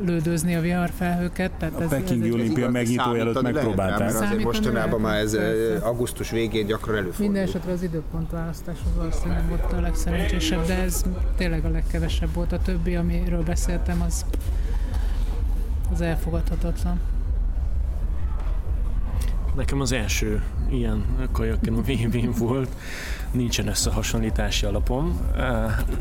lődözni 0.00 0.54
a 0.54 0.60
viharfelhőket. 0.60 1.50
Tehát 1.52 1.74
a 1.74 1.82
ez, 1.82 1.88
Pekingi 1.88 2.28
ez 2.28 2.34
olimpia 2.34 2.70
megnyitó 2.70 3.14
előtt 3.14 3.42
megpróbálták. 3.42 4.08
Azért 4.08 4.42
mostanában 4.42 5.00
már 5.00 5.18
ez 5.18 5.36
augusztus 5.82 6.30
végén 6.30 6.66
gyakran 6.66 6.96
előfordul. 6.96 7.24
Minden 7.24 7.42
esetre 7.42 7.72
az 7.72 7.82
időpontválasztás 7.82 8.76
az 8.84 8.96
valószínűleg 8.96 9.38
nem 9.38 9.48
volt 9.48 9.72
a 9.72 9.80
legszerencsésebb, 9.80 10.66
de 10.66 10.74
ez 10.74 11.04
tényleg 11.36 11.64
a 11.64 11.68
legkevesebb 11.68 12.34
volt. 12.34 12.52
A 12.52 12.58
többi, 12.58 12.96
amiről 12.96 13.42
beszéltem, 13.42 14.02
az, 14.06 14.24
az 15.92 16.00
elfogadhatatlan. 16.00 17.00
Nekem 19.58 19.80
az 19.80 19.92
első 19.92 20.42
ilyen 20.70 21.04
kajakken 21.32 21.74
a 21.74 21.80
vb 21.80 22.38
volt, 22.38 22.68
nincsen 23.30 23.68
összehasonlítási 23.68 24.66
alapom. 24.66 25.20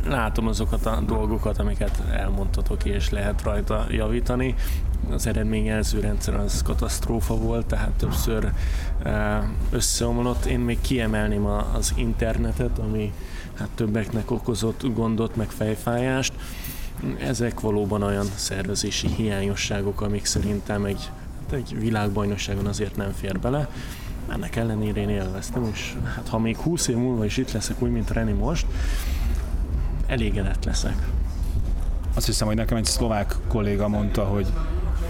Látom 0.08 0.48
azokat 0.48 0.86
a 0.86 1.02
dolgokat, 1.06 1.58
amiket 1.60 2.02
elmondhatok, 2.12 2.86
és 2.86 3.10
lehet 3.10 3.43
rajta 3.43 3.86
javítani. 3.89 4.56
Az 5.10 5.28
eredményjelző 5.28 6.00
rendszer 6.00 6.36
az 6.36 6.62
katasztrófa 6.62 7.36
volt, 7.36 7.65
tehát 7.65 7.91
többször 7.91 8.52
összeomlott. 9.70 10.46
Én 10.46 10.60
még 10.60 10.82
kiemelném 10.82 11.46
az 11.46 11.93
internetet, 11.96 12.80
ami 12.80 13.13
hát 13.54 13.70
többeknek 13.76 14.32
okozott 14.32 14.93
gondot, 14.93 15.36
meg 15.36 15.50
fejfájást. 15.50 16.34
Ezek 17.20 17.60
valóban 17.60 18.04
olyan 18.04 18.28
szervezési 18.36 19.08
hiányosságok, 19.08 20.02
amik 20.02 20.26
szerintem 20.26 20.86
egy 20.86 21.10
egy 21.51 21.79
világbajnokságon 21.79 22.65
azért 22.65 22.95
nem 22.95 23.12
fér 23.12 23.39
bele. 23.39 23.69
Ennek 24.31 24.55
ellenére 24.55 25.01
én 25.01 25.10
élveztem, 25.10 25.69
és 25.73 25.95
hát 26.15 26.27
ha 26.27 26.39
még 26.39 26.57
20 26.57 26.88
év 26.88 26.95
múlva 26.95 27.25
is 27.25 27.38
itt 27.38 27.51
leszek 27.51 27.81
úgy, 27.81 27.91
mint 27.91 28.10
Reni 28.10 28.31
most, 28.31 28.65
elégedett 30.07 30.65
leszek. 30.65 31.07
Azt 32.13 32.25
hiszem, 32.25 32.47
hogy 32.47 32.55
nekem 32.55 32.77
egy 32.77 32.86
szlovák 32.86 33.36
kolléga 33.47 33.88
mondta, 33.88 34.23
hogy 34.23 34.47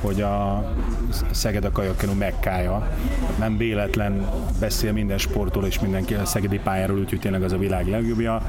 hogy 0.01 0.21
a 0.21 0.65
Szeged 1.31 1.65
a 1.65 1.71
kajakkenu 1.71 2.13
mekkája. 2.13 2.89
Nem 3.39 3.57
véletlen 3.57 4.29
beszél 4.59 4.91
minden 4.91 5.17
sportról 5.17 5.65
és 5.65 5.79
mindenki 5.79 6.13
a 6.13 6.25
szegedi 6.25 6.59
pályáról, 6.59 6.99
úgyhogy 6.99 7.19
tényleg 7.19 7.43
az 7.43 7.51
a 7.51 7.57
világ 7.57 7.87
legjobbja 7.87 8.41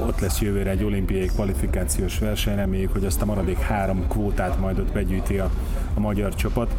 ott 0.00 0.20
lesz 0.20 0.40
jövőre 0.40 0.70
egy 0.70 0.84
olimpiai 0.84 1.26
kvalifikációs 1.26 2.18
verseny, 2.18 2.56
reméljük, 2.56 2.92
hogy 2.92 3.04
azt 3.04 3.22
a 3.22 3.24
maradék 3.24 3.58
három 3.58 4.08
kvótát 4.08 4.60
majd 4.60 4.78
ott 4.78 4.92
begyűjti 4.92 5.38
a, 5.38 5.50
a 5.94 6.00
magyar 6.00 6.34
csapat. 6.34 6.74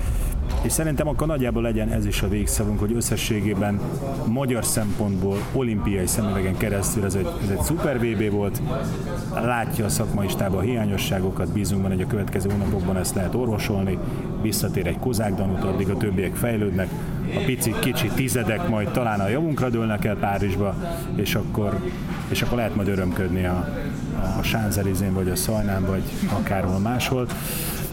És 0.62 0.72
szerintem 0.72 1.08
akkor 1.08 1.28
nagyjából 1.28 1.62
legyen 1.62 1.90
ez 1.90 2.06
is 2.06 2.22
a 2.22 2.28
végszavunk, 2.28 2.80
hogy 2.80 2.94
összességében 2.96 3.80
magyar 4.26 4.66
szempontból 4.66 5.38
olimpiai 5.54 6.08
szemüvegen 6.08 6.58
keresztül 6.58 7.06
ez 7.06 7.16
egy, 7.16 7.28
ez 7.44 7.50
egy 7.50 7.62
szuper 7.62 8.00
VB 8.00 8.32
volt, 8.32 8.62
látja 9.34 9.86
a 9.86 9.90
szakmai 9.90 10.28
stáb 10.28 10.54
a 10.54 10.60
hiányosságokat, 10.60 11.52
bízunk 11.52 11.82
benne, 11.82 11.94
hogy 11.94 12.04
a 12.04 12.08
következő 12.08 12.50
hónapokban 12.50 12.98
ezt 12.98 13.16
lehet 13.16 13.36
orvosolni, 13.36 13.98
visszatér 14.42 14.88
egy 14.88 15.00
Kozák 15.00 15.36
Danut, 15.36 15.64
addig 15.64 15.90
a 15.90 15.98
többiek 15.98 16.36
fejlődnek, 16.36 16.90
a 17.36 17.44
pici 17.46 17.74
kicsi 17.80 18.08
tizedek 18.08 18.70
majd 18.70 18.90
talán 18.90 19.20
a 19.20 19.28
javunkra 19.28 19.70
dőlnek 19.70 20.06
el 20.06 20.16
Párizsba, 20.16 20.76
és 21.16 21.36
akkor, 21.36 21.80
és 22.30 22.42
akkor 22.42 22.58
lehet 22.58 22.76
majd 22.76 22.88
örömködni 22.88 23.46
a, 23.46 23.70
a 24.40 24.44
Sánzelizén, 24.44 25.14
vagy 25.14 25.30
a 25.30 25.36
Szajnán, 25.36 25.86
vagy 25.86 26.04
akárhol 26.34 26.80
máshol. 26.80 27.28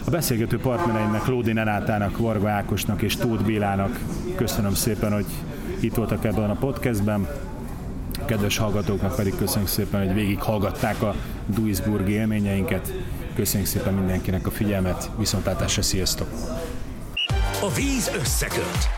A 0.05 0.09
beszélgető 0.09 0.57
partnereimnek, 0.59 1.25
Lódi 1.25 1.53
Nenátának, 1.53 2.17
Varga 2.17 2.49
Ákosnak 2.49 3.01
és 3.01 3.15
Tóth 3.15 3.43
Bélának 3.43 3.99
köszönöm 4.35 4.73
szépen, 4.73 5.13
hogy 5.13 5.25
itt 5.79 5.95
voltak 5.95 6.25
ebben 6.25 6.49
a 6.49 6.55
podcastben. 6.55 7.27
A 8.21 8.25
kedves 8.25 8.57
hallgatóknak 8.57 9.15
pedig 9.15 9.35
köszönjük 9.35 9.69
szépen, 9.69 10.05
hogy 10.05 10.13
végig 10.13 10.41
hallgatták 10.41 11.01
a 11.01 11.15
Duisburgi 11.45 12.11
élményeinket. 12.11 12.93
Köszönjük 13.35 13.69
szépen 13.69 13.93
mindenkinek 13.93 14.47
a 14.47 14.51
figyelmet, 14.51 15.09
viszontlátásra, 15.17 15.81
sziasztok! 15.81 16.27
A 17.61 17.73
víz 17.75 18.11
összeköt. 18.19 18.89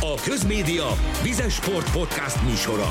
A 0.00 0.20
Közmédia 0.24 0.86
Vizes 1.22 1.54
Sport 1.54 1.92
Podcast 1.92 2.42
műsora. 2.48 2.86